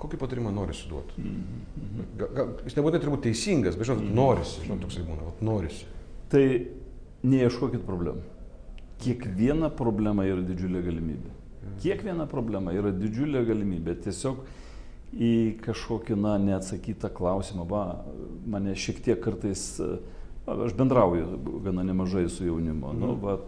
kokį 0.00 0.20
patarimą 0.20 0.52
nori 0.54 0.74
suduoti? 0.76 1.20
Mhm. 1.20 2.04
Gal, 2.20 2.52
jis 2.66 2.76
nebūtinai 2.78 3.02
turi 3.02 3.14
būti 3.14 3.28
teisingas, 3.28 3.78
bet 3.78 3.90
žinot, 3.90 4.06
norisi, 4.16 4.64
žinot, 4.64 4.84
toksai 4.84 5.04
būna, 5.06 5.26
va, 5.26 5.34
norisi. 5.44 5.88
Tai 6.32 6.44
neieškokit 7.26 7.84
problemų. 7.86 8.24
Kiekviena 9.00 9.70
problema 9.72 10.26
yra 10.28 10.42
didžiulė 10.44 10.82
galimybė. 10.84 11.36
Kiekviena 11.80 12.26
problema 12.28 12.72
yra 12.76 12.92
didžiulė 12.92 13.44
galimybė. 13.48 13.96
Tiesiog 14.04 14.42
į 15.16 15.32
kažkokį, 15.64 16.16
na, 16.20 16.36
neatsakytą 16.40 17.10
klausimą, 17.16 17.66
va, 17.68 17.84
mane 18.48 18.76
šiek 18.78 19.00
tiek 19.04 19.20
kartais, 19.22 19.64
va, 20.46 20.58
aš 20.68 20.76
bendrauju 20.78 21.60
gana 21.64 21.84
nemažai 21.86 22.28
su 22.30 22.46
jaunimu, 22.46 22.92
nu, 22.94 23.14
mhm. 23.14 23.24
va, 23.24 23.38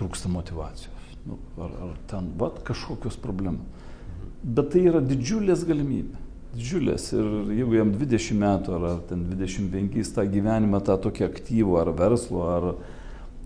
trūksta 0.00 0.32
motivacijos. 0.32 0.96
Nu, 1.28 1.36
ar, 1.60 1.76
ar 1.84 1.96
ten, 2.08 2.32
va, 2.40 2.48
kažkokios 2.64 3.20
problemos. 3.20 3.79
Bet 4.40 4.72
tai 4.72 4.86
yra 4.88 5.02
didžiulės 5.04 5.66
galimybė. 5.68 6.26
Didžiulės. 6.54 7.10
Ir 7.14 7.26
jeigu 7.60 7.76
jam 7.76 7.92
20 7.94 8.40
metų 8.40 8.74
ar, 8.78 8.86
ar 8.94 9.02
ten 9.10 9.26
25, 9.30 10.00
tą 10.16 10.24
gyvenimą, 10.32 10.80
tą 10.86 10.96
tokį 11.04 11.26
aktyvų, 11.28 11.76
ar 11.82 11.92
verslo, 11.98 12.42
ar, 12.50 12.68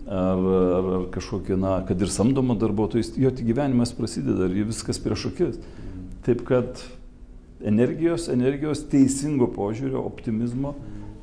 ar, 0.07 0.41
ar, 0.41 0.89
ar 0.97 1.07
kažkokį, 1.13 1.59
na, 1.61 1.77
kad 1.85 2.01
ir 2.01 2.13
samdomo 2.13 2.57
darbuotojų, 2.57 3.11
jo 3.21 3.33
gyvenimas 3.41 3.93
prasideda 3.97 4.49
ir 4.49 4.69
viskas 4.71 5.01
prieš 5.03 5.29
akis. 5.33 5.59
Taip 6.25 6.41
kad 6.47 6.81
energijos, 7.65 8.29
energijos 8.33 8.83
teisingo 8.89 9.51
požiūrio, 9.53 10.01
optimizmo, 10.05 10.73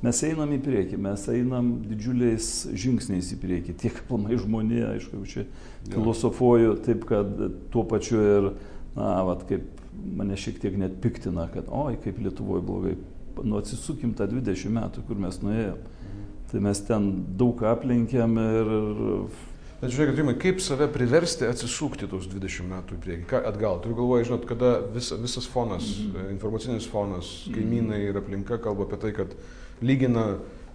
mes 0.03 0.21
einam 0.27 0.51
į 0.55 0.59
priekį, 0.63 0.99
mes 1.03 1.25
einam 1.31 1.73
didžiuliais 1.87 2.51
žingsniais 2.79 3.33
į 3.35 3.39
priekį. 3.43 3.75
Tiek 3.79 3.99
aplamai 4.05 4.39
žmonė, 4.41 4.83
aišku, 4.97 5.23
čia 5.31 5.47
filosofuoju, 5.91 6.77
taip 6.87 7.07
kad 7.11 7.31
tuo 7.75 7.85
pačiu 7.91 8.23
ir, 8.23 8.49
na, 8.97 9.23
vat, 9.29 9.47
kaip 9.49 9.69
mane 10.19 10.37
šiek 10.37 10.61
tiek 10.61 10.77
net 10.81 11.01
piktina, 11.05 11.49
kad, 11.53 11.69
oi, 11.69 11.97
kaip 12.03 12.19
Lietuvoje 12.19 12.63
blogai. 12.67 12.95
Nu, 13.43 13.57
atsisukim 13.57 14.13
tą 14.17 14.27
20 14.29 14.73
metų, 14.75 15.07
kur 15.09 15.21
mes 15.21 15.39
nuėjome 15.41 15.93
Tai 16.53 16.61
mes 16.61 16.83
ten 16.85 17.07
daug 17.41 17.63
aplenkėm 17.65 18.35
ir... 18.37 18.71
Bet 19.81 19.95
žiūrėkit, 19.95 20.19
Rimai, 20.19 20.35
kaip 20.39 20.61
save 20.61 20.85
priversti 20.93 21.47
atsisukti 21.49 22.07
tos 22.11 22.27
20 22.29 22.69
metų 22.69 22.99
į 22.99 23.01
priekį? 23.07 23.25
Ką 23.31 23.41
atgal? 23.49 23.81
Turiu 23.83 23.97
galvoje, 24.03 24.27
žinot, 24.29 24.45
kada 24.51 24.75
vis, 24.93 25.09
visas 25.23 25.49
fonas, 25.49 25.89
mm 25.89 26.11
-hmm. 26.13 26.29
informacinis 26.35 26.87
fonas, 26.93 27.31
kaimynai 27.55 28.03
ir 28.11 28.19
aplinka 28.21 28.61
kalba 28.61 28.85
apie 28.85 29.01
tai, 29.01 29.13
kad 29.17 29.33
lygina 29.81 30.27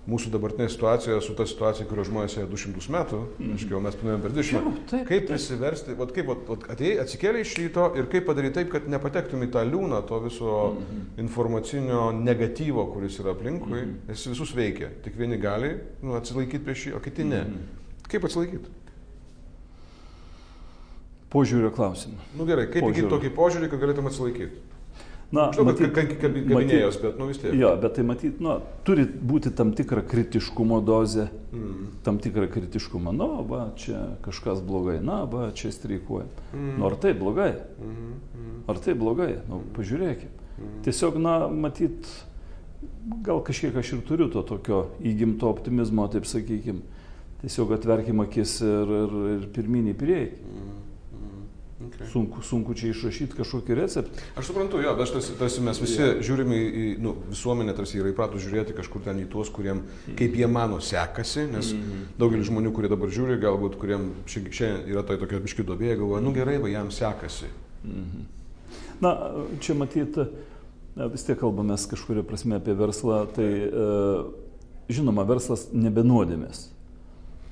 mūsų 0.07 0.31
dabartinė 0.31 0.69
situacija 0.71 1.17
su 1.23 1.35
ta 1.35 1.45
situacija, 1.47 1.87
kurio 1.89 2.05
žmonės 2.07 2.37
ėjo 2.39 2.47
200 2.51 2.93
metų, 2.95 3.19
mm. 3.35 3.55
aiškiai, 3.57 3.81
mes 3.83 3.97
planuojame 3.99 4.23
per 4.23 4.35
20 4.37 4.57
metų. 4.57 4.83
Taip, 4.91 5.03
kaip 5.09 5.27
prisiversti, 5.27 5.95
vat, 5.99 6.13
kaip 6.15 6.31
vat, 6.31 6.67
atėjai, 6.75 6.95
atsikėlė 7.03 7.43
iš 7.43 7.53
ryto 7.59 7.89
ir 7.99 8.07
kaip 8.13 8.27
padaryti 8.29 8.59
taip, 8.61 8.71
kad 8.71 8.87
nepatektum 8.91 9.43
į 9.43 9.51
tą 9.55 9.65
liūną 9.67 9.99
to 10.07 10.21
viso 10.23 10.55
mm. 10.69 11.03
informacinio 11.25 12.07
negatyvo, 12.15 12.87
kuris 12.93 13.19
yra 13.23 13.35
aplinkui, 13.35 13.81
mm. 13.83 13.99
jis 14.13 14.25
visus 14.31 14.55
veikia. 14.55 14.93
Tik 15.03 15.19
vieni 15.19 15.39
gali 15.43 15.75
nu, 16.01 16.15
atsilaikyti 16.19 16.63
prieš 16.63 16.87
jį, 16.87 16.95
o 16.97 17.03
kiti 17.03 17.27
ne. 17.27 17.43
Mm. 17.43 17.85
Kaip 18.07 18.29
atsilaikyti? 18.29 18.75
Požiūrio 21.27 21.73
klausimą. 21.75 22.15
Na 22.31 22.39
nu, 22.39 22.47
gerai, 22.47 22.69
kaip 22.71 22.87
įgyti 22.87 23.11
tokį 23.11 23.35
požiūrį, 23.35 23.67
kad 23.73 23.83
galėtum 23.83 24.07
atsilaikyti? 24.07 24.76
Na, 25.31 25.49
Žinau, 25.51 25.73
matyt, 25.73 25.89
kad 25.91 26.11
kabinėjos, 26.21 27.01
bet 27.03 27.17
nu 27.19 27.25
vis 27.27 27.39
tiek. 27.41 27.51
Jo, 27.59 27.73
bet 27.81 27.97
tai 27.97 28.03
matyt, 28.07 28.37
nu, 28.43 28.53
turi 28.87 29.03
būti 29.03 29.51
tam 29.59 29.73
tikra 29.75 29.99
kritiškumo 30.07 30.77
dozė, 30.87 31.25
mm. 31.51 31.89
tam 32.05 32.21
tikra 32.23 32.47
kritiškumo. 32.47 33.11
Na, 33.11 33.27
va, 33.49 33.65
čia 33.75 34.05
kažkas 34.23 34.61
blogai, 34.63 35.01
na, 35.03 35.25
va, 35.27 35.49
čia 35.51 35.73
streikuoja. 35.75 36.29
Mm. 36.53 36.77
Nu, 36.77 36.87
ar 36.87 36.95
tai 37.03 37.11
blogai? 37.19 37.49
Mm. 37.75 38.15
Ar 38.71 38.79
tai 38.85 38.95
blogai? 38.95 39.33
Nu, 39.51 39.59
pažiūrėkime. 39.75 40.31
Mm. 40.31 40.79
Tiesiog, 40.87 41.19
na, 41.19 41.35
matyt, 41.51 42.07
gal 43.27 43.43
kažkiek 43.43 43.75
aš 43.75 43.97
ir 43.97 44.07
turiu 44.07 44.31
to 44.31 44.47
tokio 44.47 44.85
įgimto 45.03 45.51
optimizmo, 45.51 46.07
taip 46.13 46.29
sakykime. 46.29 46.87
Tiesiog 47.43 47.75
atverkime 47.75 48.23
akis 48.23 48.61
ir, 48.63 48.99
ir, 49.03 49.21
ir 49.35 49.47
pirminį 49.59 49.99
priekį. 49.99 50.53
Mm. 50.55 50.83
Okay. 51.87 52.07
Sunku, 52.11 52.41
sunku 52.43 52.75
čia 52.77 52.91
išrašyti 52.91 53.37
kažkokį 53.37 53.75
receptą. 53.79 54.23
Aš 54.39 54.49
suprantu, 54.49 54.81
jo, 54.83 54.93
bet 54.97 55.11
tarsi, 55.15 55.35
tarsi 55.39 55.63
mes 55.63 55.79
visi 55.81 55.99
yeah. 56.01 56.19
žiūrime 56.25 56.57
į, 56.57 56.85
nu, 57.03 57.13
visuomenę, 57.31 57.75
tarsi 57.77 58.01
yra 58.01 58.11
įpratus 58.11 58.43
žiūrėti 58.43 58.75
kažkur 58.77 59.05
ten 59.05 59.21
į 59.23 59.27
tuos, 59.31 59.51
kuriem, 59.53 59.83
kaip 60.19 60.35
jie 60.35 60.49
mano, 60.51 60.81
sekasi, 60.83 61.47
nes 61.51 61.71
mm 61.73 61.81
-hmm. 61.83 62.05
daugelis 62.19 62.51
žmonių, 62.51 62.73
kurie 62.75 62.91
dabar 62.91 63.09
žiūri, 63.09 63.39
galbūt 63.41 63.79
kuriem 63.79 64.11
šiandien 64.27 64.83
yra 64.91 65.03
tai 65.07 65.17
tokia 65.17 65.39
biški 65.39 65.63
dobėje, 65.63 65.97
galvoja, 66.03 66.21
nu 66.21 66.33
gerai, 66.35 66.57
va 66.61 66.69
jam 66.69 66.91
sekasi. 66.91 67.51
Mm 67.83 67.91
-hmm. 67.91 68.23
Na, 69.01 69.31
čia 69.59 69.73
matyti, 69.73 70.25
vis 70.95 71.23
tiek 71.23 71.39
kalbame 71.39 71.75
kažkuria 71.89 72.23
prasme 72.23 72.55
apie 72.55 72.73
verslą, 72.73 73.25
tai 73.35 73.45
e, 73.45 74.23
žinoma, 74.89 75.23
verslas 75.23 75.69
nebenuodėmės 75.73 76.76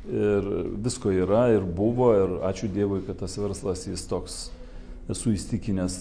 Ir 0.05 0.49
visko 0.85 1.09
yra 1.09 1.47
ir 1.55 1.63
buvo 1.65 2.11
ir 2.13 2.35
ačiū 2.45 2.69
Dievui, 2.69 3.01
kad 3.07 3.17
tas 3.23 3.37
verslas 3.41 3.87
jis 3.87 4.03
toks, 4.05 4.35
esu 5.09 5.33
įstikinęs, 5.33 5.95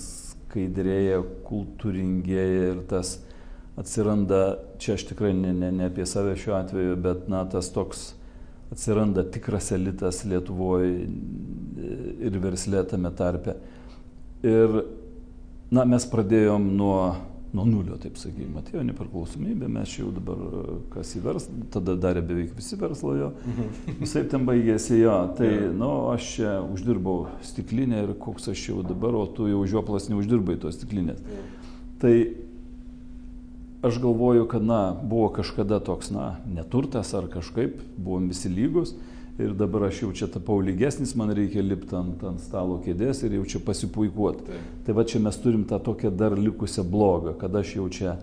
skaidrėja, 0.44 1.22
kultūringėja 1.48 2.74
ir 2.74 2.82
tas 2.90 3.16
atsiranda, 3.80 4.58
čia 4.78 4.98
aš 4.98 5.06
tikrai 5.08 5.32
ne, 5.34 5.54
ne, 5.56 5.72
ne 5.74 5.88
apie 5.88 6.04
save 6.06 6.36
šiuo 6.38 6.54
atveju, 6.60 6.98
bet 7.00 7.26
na, 7.32 7.42
tas 7.50 7.72
toks 7.74 8.12
atsiranda 8.74 9.24
tikras 9.34 9.72
elitas 9.74 10.22
Lietuvoje 10.28 11.08
ir 12.28 12.38
verslė 12.42 12.84
tame 12.90 13.10
tarpe. 13.16 13.56
Ir 14.44 14.82
na, 15.72 15.84
mes 15.88 16.06
pradėjom 16.10 16.68
nuo 16.76 16.98
nuo 17.54 17.64
nulio, 17.68 17.96
taip 18.02 18.18
sakykime, 18.18 18.58
atėjo 18.60 18.82
nepriklausomybė, 18.88 19.68
mes 19.70 19.94
jau 19.96 20.10
dabar 20.14 20.40
kas 20.92 21.14
į 21.18 21.22
verslą, 21.24 21.66
tada 21.74 21.94
darė 22.00 22.24
beveik 22.26 22.54
visi 22.58 22.78
verslo 22.80 23.14
jo, 23.18 23.30
mhm. 23.46 23.98
visai 24.02 24.24
ten 24.30 24.46
baigėsi 24.48 24.98
jo, 25.00 25.16
tai, 25.38 25.50
na, 25.68 25.72
nu, 25.84 25.90
aš 26.14 26.30
čia 26.36 26.56
uždirbau 26.66 27.28
stiklinę 27.46 28.02
ir 28.04 28.14
koks 28.20 28.50
aš 28.52 28.68
jau 28.72 28.82
dabar, 28.86 29.14
o 29.18 29.26
tu 29.30 29.48
jau 29.50 29.62
žioplas 29.70 30.10
neuždirbai 30.10 30.58
tos 30.60 30.78
stiklinės. 30.80 31.22
Tai 32.02 32.14
aš 33.84 34.00
galvoju, 34.02 34.48
kad, 34.50 34.64
na, 34.64 34.82
buvo 35.02 35.30
kažkada 35.38 35.78
toks, 35.84 36.10
na, 36.14 36.34
neturtas 36.50 37.14
ar 37.14 37.30
kažkaip, 37.30 37.78
buvom 37.96 38.30
visi 38.32 38.50
lygus 38.50 38.96
ir 39.38 39.54
dabar 39.58 39.88
aš 39.88 40.02
jau 40.04 40.12
čia 40.14 40.28
tapau 40.30 40.60
lygesnis, 40.62 41.14
man 41.18 41.32
reikia 41.34 41.62
lipti 41.64 41.96
ant, 41.98 42.22
ant 42.22 42.42
stalo 42.42 42.78
kėdės 42.84 43.24
ir 43.26 43.34
jau 43.40 43.46
čia 43.54 43.60
pasipuikuoti. 43.66 44.46
Tai. 44.46 44.60
tai 44.86 44.94
va 44.94 45.04
čia 45.08 45.20
mes 45.22 45.38
turim 45.42 45.64
tą 45.66 45.80
tokią 45.82 46.12
dar 46.14 46.36
likusią 46.38 46.84
blogą, 46.86 47.34
kad 47.40 47.54
aš 47.58 47.74
jau 47.78 47.88
čia 47.90 48.16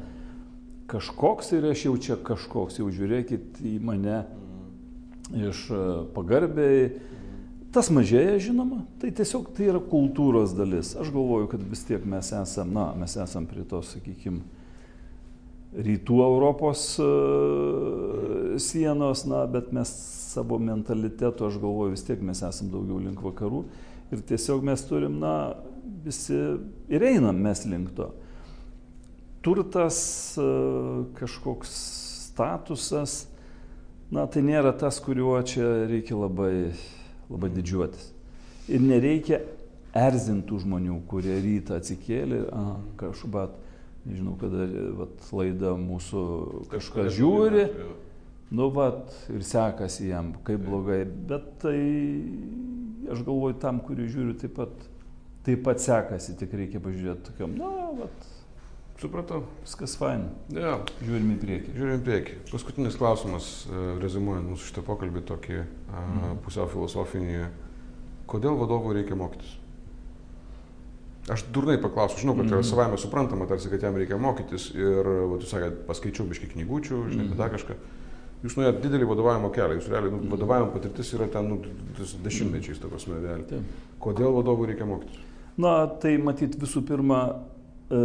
kažkoks 0.92 1.52
ir 1.58 1.68
aš 1.72 1.86
jau 1.88 1.96
čia 2.08 2.20
kažkoks, 2.20 2.80
jau 2.80 2.88
žiūrėkit 2.92 3.60
į 3.64 3.78
mane 3.84 4.22
iš 5.36 5.68
e, 5.72 5.82
pagarbiai. 6.16 6.88
Tas 7.72 7.88
mažėja, 7.88 8.36
žinoma, 8.50 8.82
tai 9.00 9.14
tiesiog 9.16 9.54
tai 9.56 9.70
yra 9.72 9.80
kultūros 9.80 10.52
dalis. 10.56 10.92
Aš 11.00 11.12
galvoju, 11.16 11.48
kad 11.54 11.62
vis 11.64 11.86
tiek 11.88 12.04
mes 12.04 12.32
esam, 12.36 12.74
na, 12.76 12.90
mes 13.00 13.16
esam 13.16 13.48
prie 13.48 13.64
tos, 13.64 13.94
sakykime, 13.96 14.42
rytų 15.72 16.18
Europos 16.20 16.84
uh, 17.00 18.31
sienos, 18.60 19.26
na, 19.30 19.46
bet 19.48 19.72
mes 19.76 19.92
savo 20.32 20.60
mentalitetu, 20.60 21.48
aš 21.48 21.60
galvoju, 21.60 21.96
vis 21.96 22.04
tiek 22.08 22.22
mes 22.24 22.42
esam 22.48 22.72
daugiau 22.72 23.00
link 23.04 23.22
vakarų 23.24 23.66
ir 24.12 24.24
tiesiog 24.28 24.64
mes 24.68 24.84
turim, 24.88 25.20
na, 25.22 25.54
visi 26.06 26.38
ir 26.92 27.06
einam 27.08 27.40
mes 27.42 27.64
link 27.66 27.94
to. 27.96 28.12
Turtas, 29.42 29.98
e, 30.38 30.48
kažkoks 31.18 31.72
statusas, 32.30 33.26
na, 34.14 34.28
tai 34.28 34.44
nėra 34.46 34.74
tas, 34.78 35.00
kuriuo 35.02 35.40
čia 35.48 35.88
reikia 35.90 36.20
labai, 36.20 36.54
labai 37.32 37.50
didžiuotis. 37.56 38.12
Ir 38.72 38.84
nereikia 38.84 39.42
erzintų 39.98 40.62
žmonių, 40.62 41.02
kurie 41.10 41.40
rytą 41.42 41.80
atsikėlė, 41.82 42.44
kažkaip, 43.00 43.58
nežinau, 44.06 44.38
kada 44.40 44.68
vat, 45.00 45.26
laida 45.36 45.74
mūsų 45.80 46.22
kažkas 46.72 47.12
žiūri. 47.18 47.66
Jau 47.66 47.90
nu 48.52 48.68
vat 48.76 49.14
ir 49.32 49.44
sekasi 49.48 50.10
jam, 50.10 50.34
kaip 50.48 50.64
blogai, 50.66 51.04
bet 51.06 51.48
tai 51.64 51.78
aš 53.12 53.24
galvoju 53.28 53.58
tam, 53.64 53.80
kurį 53.86 54.10
žiūriu, 54.12 54.36
taip 54.42 54.54
pat, 54.60 54.86
taip 55.48 55.64
pat 55.66 55.82
sekasi, 55.84 56.36
tik 56.40 56.54
reikia 56.60 56.84
pažiūrėti 56.84 57.32
tokiam, 57.32 57.56
na, 57.60 57.72
vat. 58.04 58.30
Supratau. 59.02 59.40
Viskas 59.64 59.96
fain. 59.98 60.28
Ja. 60.54 60.76
Žiūrim 61.02 61.32
į 61.34 61.38
priekį. 61.42 61.72
Žiūrim 61.74 61.96
į 61.96 62.04
priekį. 62.06 62.36
Paskutinis 62.52 62.98
klausimas, 63.00 63.48
e, 63.66 63.86
rezumuojant 64.04 64.52
mūsų 64.52 64.68
šitą 64.68 64.84
pokalbį, 64.86 65.24
tokį 65.32 65.58
mhm. 65.64 66.36
pusiau 66.46 66.68
filosofinį. 66.70 67.48
Kodėl 68.30 68.60
vadovui 68.60 68.94
reikia 69.00 69.18
mokytis? 69.18 69.58
Aš 71.30 71.44
durnai 71.54 71.78
paklausiu, 71.82 72.18
žinau, 72.24 72.34
kad 72.34 72.48
mm. 72.48 72.54
yra 72.56 72.66
savame 72.66 72.98
suprantama, 72.98 73.46
tarsi, 73.46 73.70
kad 73.70 73.84
jam 73.86 73.98
reikia 74.00 74.18
mokytis 74.18 74.72
ir, 74.74 75.06
va, 75.30 75.36
tu 75.38 75.46
sakėt, 75.46 75.84
paskaičiau 75.86 76.26
biški 76.26 76.50
knygučių, 76.56 77.02
žinai, 77.12 77.28
mm. 77.28 77.36
dar 77.38 77.52
kažką. 77.54 77.76
Jūs 78.42 78.56
nuėjot 78.58 78.80
didelį 78.82 79.08
vadovavimo 79.12 79.52
kelią, 79.54 79.78
jūs 79.78 79.90
realiai, 79.92 80.14
nu, 80.16 80.22
vadovavimo 80.32 80.72
patirtis 80.74 81.12
yra 81.14 81.28
ten 81.30 81.50
nu, 81.52 81.60
dešimtmečiais, 82.26 82.80
ta 82.82 82.90
prasme, 82.90 83.20
realiai. 83.22 83.62
Kodėl 84.02 84.34
vadovų 84.40 84.72
reikia 84.72 84.88
mokytis? 84.90 85.20
Na, 85.62 85.76
tai 86.02 86.16
matyt 86.18 86.56
visų 86.58 86.82
pirma, 86.88 87.20
e, 87.92 88.00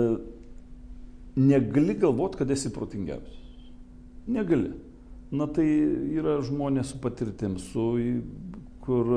negali 1.40 1.96
galvoti, 1.96 2.42
kad 2.42 2.52
esi 2.52 2.72
protingiausias. 2.74 3.40
Negali. 4.28 4.74
Na 5.32 5.48
tai 5.50 5.64
yra 5.66 6.36
žmonės 6.44 6.92
su 6.92 7.00
patirtim, 7.02 7.56
su 7.62 7.86
kur, 8.86 9.08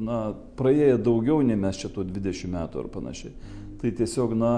na, 0.00 0.20
praėję 0.56 0.96
daugiau 1.04 1.42
nei 1.44 1.58
mes 1.60 1.80
čia 1.80 1.90
to 1.92 2.04
20 2.06 2.48
metų 2.54 2.84
ar 2.84 2.88
panašiai. 2.92 3.34
Tai 3.82 3.90
tiesiog, 3.98 4.32
na, 4.38 4.52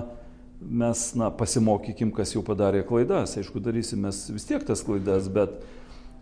mes, 0.61 1.07
na, 1.19 1.31
pasimokykim, 1.35 2.13
kas 2.15 2.35
jau 2.37 2.45
padarė 2.47 2.85
klaidas. 2.87 3.35
Aišku, 3.41 3.63
darysim 3.65 4.05
mes 4.07 4.21
vis 4.31 4.47
tiek 4.47 4.63
tas 4.67 4.85
klaidas, 4.87 5.27
bet, 5.33 5.65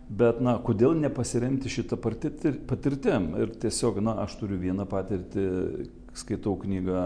bet 0.09 0.41
na, 0.43 0.57
kodėl 0.63 0.95
nepasiremti 0.99 1.71
šitą 1.71 1.99
patirtim. 1.99 3.29
Ir 3.41 3.53
tiesiog, 3.63 4.01
na, 4.03 4.17
aš 4.25 4.37
turiu 4.41 4.59
vieną 4.61 4.87
patirtį, 4.89 5.45
skaitau 6.17 6.55
knygą, 6.61 7.05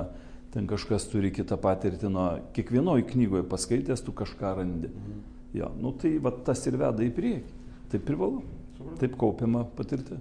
ten 0.54 0.70
kažkas 0.70 1.10
turi 1.12 1.32
kitą 1.36 1.60
patirtį, 1.62 2.12
na, 2.14 2.30
kiekvienoje 2.56 3.08
knygoje 3.12 3.48
paskaitęs 3.50 4.06
tu 4.06 4.16
kažką 4.16 4.56
randi. 4.62 4.94
Mhm. 4.94 5.20
Ja, 5.58 5.70
nu 5.80 5.94
tai 5.96 6.18
va, 6.22 6.32
tas 6.32 6.66
ir 6.68 6.76
veda 6.80 7.06
į 7.06 7.14
priekį. 7.16 7.62
Tai 7.92 8.02
privalu. 8.04 8.42
Taip 9.00 9.16
kaupiama 9.18 9.64
patirti 9.78 10.18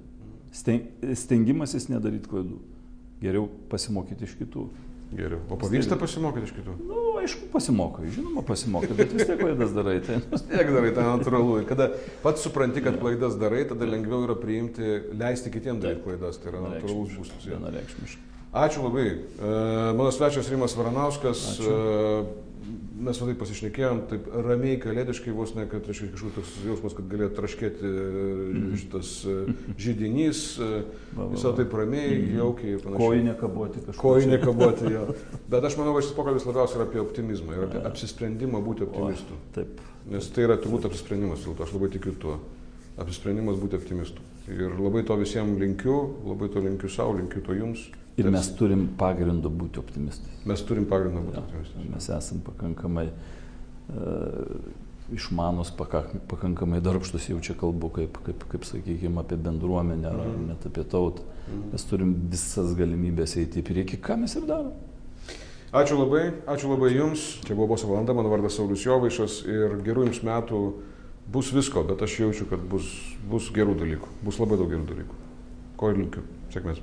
stengimasis 0.56 1.90
nedaryti 1.90 2.30
klaidų. 2.30 2.58
Geriau 3.20 3.48
pasimokyti 3.70 4.26
iš 4.26 4.36
kitų. 4.40 4.66
Geriau. 5.14 5.40
O 5.50 5.56
pavyksta 5.60 5.96
pasimokyti 6.00 6.48
iš 6.48 6.54
kitų? 6.56 6.72
Na, 6.80 6.88
nu, 6.90 7.02
aišku, 7.20 7.46
pasimokai, 7.52 8.08
žinoma, 8.10 8.42
pasimokai, 8.46 8.94
bet 8.98 9.12
vis 9.14 9.28
tiek 9.28 9.38
klaidas 9.38 9.74
darai. 9.76 10.00
Tai... 10.02 10.16
vis 10.32 10.46
tiek 10.48 10.72
darai, 10.74 10.90
tai 10.96 11.04
natūralu. 11.06 11.60
Ir 11.62 11.68
kada 11.68 11.88
pats 12.24 12.42
supranti, 12.42 12.82
kad 12.82 12.98
klaidas 12.98 13.36
darai, 13.38 13.62
tada 13.70 13.86
lengviau 13.86 14.24
yra 14.26 14.34
priimti, 14.40 14.96
leisti 15.14 15.52
kitiems 15.54 15.84
daryti 15.84 16.02
klaidas. 16.08 16.40
Tai 16.42 16.50
yra 16.50 16.64
natūralus 16.64 17.14
būstas. 17.20 17.46
Vienareikšmiškai. 17.46 18.32
Ačiū 18.56 18.82
labai. 18.82 19.06
E, 19.12 19.54
mano 19.94 20.10
svečias 20.14 20.50
Rimas 20.50 20.74
Varanauskas. 20.78 21.44
Ačiū. 21.54 21.78
E, 22.66 22.74
mes 23.06 23.18
va 23.20 23.28
taip 23.28 23.38
pasišnekėjom, 23.40 24.00
taip 24.10 24.26
ramiai, 24.46 24.78
kalėdiškai 24.82 25.34
vos 25.36 25.52
ne, 25.56 25.66
kad 25.70 25.86
reiškia, 25.86 26.08
kažkoks 26.14 26.36
toks 26.38 26.54
jausmas, 26.66 26.94
kad 26.96 27.08
galėjo 27.10 27.30
traškėti 27.36 27.90
mm. 27.90 28.68
šitas 28.82 29.10
e, 29.28 29.36
žydinys, 29.82 30.42
e, 30.62 30.70
visą 31.34 31.52
taip 31.58 31.74
ramiai, 31.76 32.14
mm. 32.16 32.36
jaukiai 32.40 32.74
ir 32.74 32.84
panašiai. 32.84 33.02
Kojinė 33.02 33.34
kaboti 33.40 33.82
kažkur. 33.84 34.02
Kojinė 34.02 34.40
kaboti, 34.42 34.92
jo. 34.94 35.04
Bet 35.52 35.68
aš 35.68 35.78
manau, 35.80 35.94
kad 35.96 36.06
šis 36.06 36.16
pokalbis 36.18 36.48
labiausiai 36.48 36.80
yra 36.80 36.88
apie 36.88 37.02
optimizmą 37.02 37.56
ir 37.56 37.66
apie 37.68 37.84
apsisprendimą 37.90 38.62
būti 38.66 38.86
optimistu. 38.88 39.36
O, 39.36 39.52
taip. 39.56 39.84
Nes 40.10 40.30
tai 40.30 40.46
yra 40.46 40.58
turbūt 40.62 40.88
apsisprendimas, 40.88 41.46
aš 41.46 41.76
labai 41.76 41.90
tikiu 41.94 42.14
tuo. 42.22 42.40
Apsisprendimas 42.96 43.58
būti 43.60 43.76
optimistu. 43.76 44.24
Ir 44.48 44.74
labai 44.78 45.02
to 45.06 45.16
visiems 45.20 45.58
linkiu, 45.60 45.96
labai 46.24 46.48
to 46.54 46.62
linkiu 46.64 46.90
savo, 46.92 47.16
linkiu 47.18 47.42
to 47.44 47.56
jums. 47.58 47.88
Ir 48.16 48.30
mes 48.32 48.48
turim 48.56 48.86
pagrindą 48.96 49.50
būti 49.52 49.80
optimistais. 49.82 50.40
Mes 50.48 50.62
turim 50.64 50.86
pagrindą 50.88 51.20
būti 51.20 51.36
ja, 51.36 51.44
optimistais. 51.44 51.88
Mes 51.92 52.08
esam 52.16 52.40
pakankamai 52.46 53.10
uh, 53.10 54.70
išmanus, 55.12 55.70
pakankamai 56.30 56.80
darbštus, 56.80 57.28
jau 57.30 57.38
čia 57.44 57.54
kalbu, 57.58 57.90
kaip, 57.98 58.18
kaip, 58.26 58.46
kaip 58.50 58.64
sakykime, 58.66 59.20
apie 59.20 59.36
bendruomenę 59.36 60.10
mhm. 60.10 60.20
ar 60.20 60.40
net 60.48 60.66
apie 60.70 60.84
tautą. 60.84 61.26
Mhm. 61.46 61.68
Mes 61.74 61.86
turim 61.90 62.16
visas 62.32 62.74
galimybės 62.78 63.36
eiti 63.42 63.62
į 63.62 63.68
priekį, 63.68 64.00
ką 64.02 64.18
mes 64.24 64.36
ir 64.38 64.48
darom. 64.48 64.74
Ačiū 65.76 65.98
labai, 65.98 66.30
ačiū 66.48 66.70
labai 66.70 66.92
Jums. 66.94 67.28
Čia 67.44 67.52
buvo 67.52 67.74
Boso 67.74 67.90
valanda, 67.90 68.14
mano 68.16 68.30
vardas 68.32 68.56
Saulis 68.56 68.86
Jovaišas 68.86 69.42
ir 69.50 69.76
gerų 69.84 70.06
Jums 70.08 70.22
metų 70.24 70.60
bus 71.32 71.52
visko, 71.52 71.84
bet 71.84 72.02
aš 72.06 72.20
jaučiu, 72.22 72.48
kad 72.48 72.62
bus, 72.70 72.88
bus 73.28 73.50
gerų 73.52 73.76
dalykų, 73.82 74.12
bus 74.24 74.40
labai 74.40 74.60
daug 74.62 74.72
gerų 74.72 74.86
dalykų. 74.94 75.22
Ko 75.76 75.92
ir 75.92 76.00
linkiu. 76.00 76.22
Sėkmės. 76.54 76.80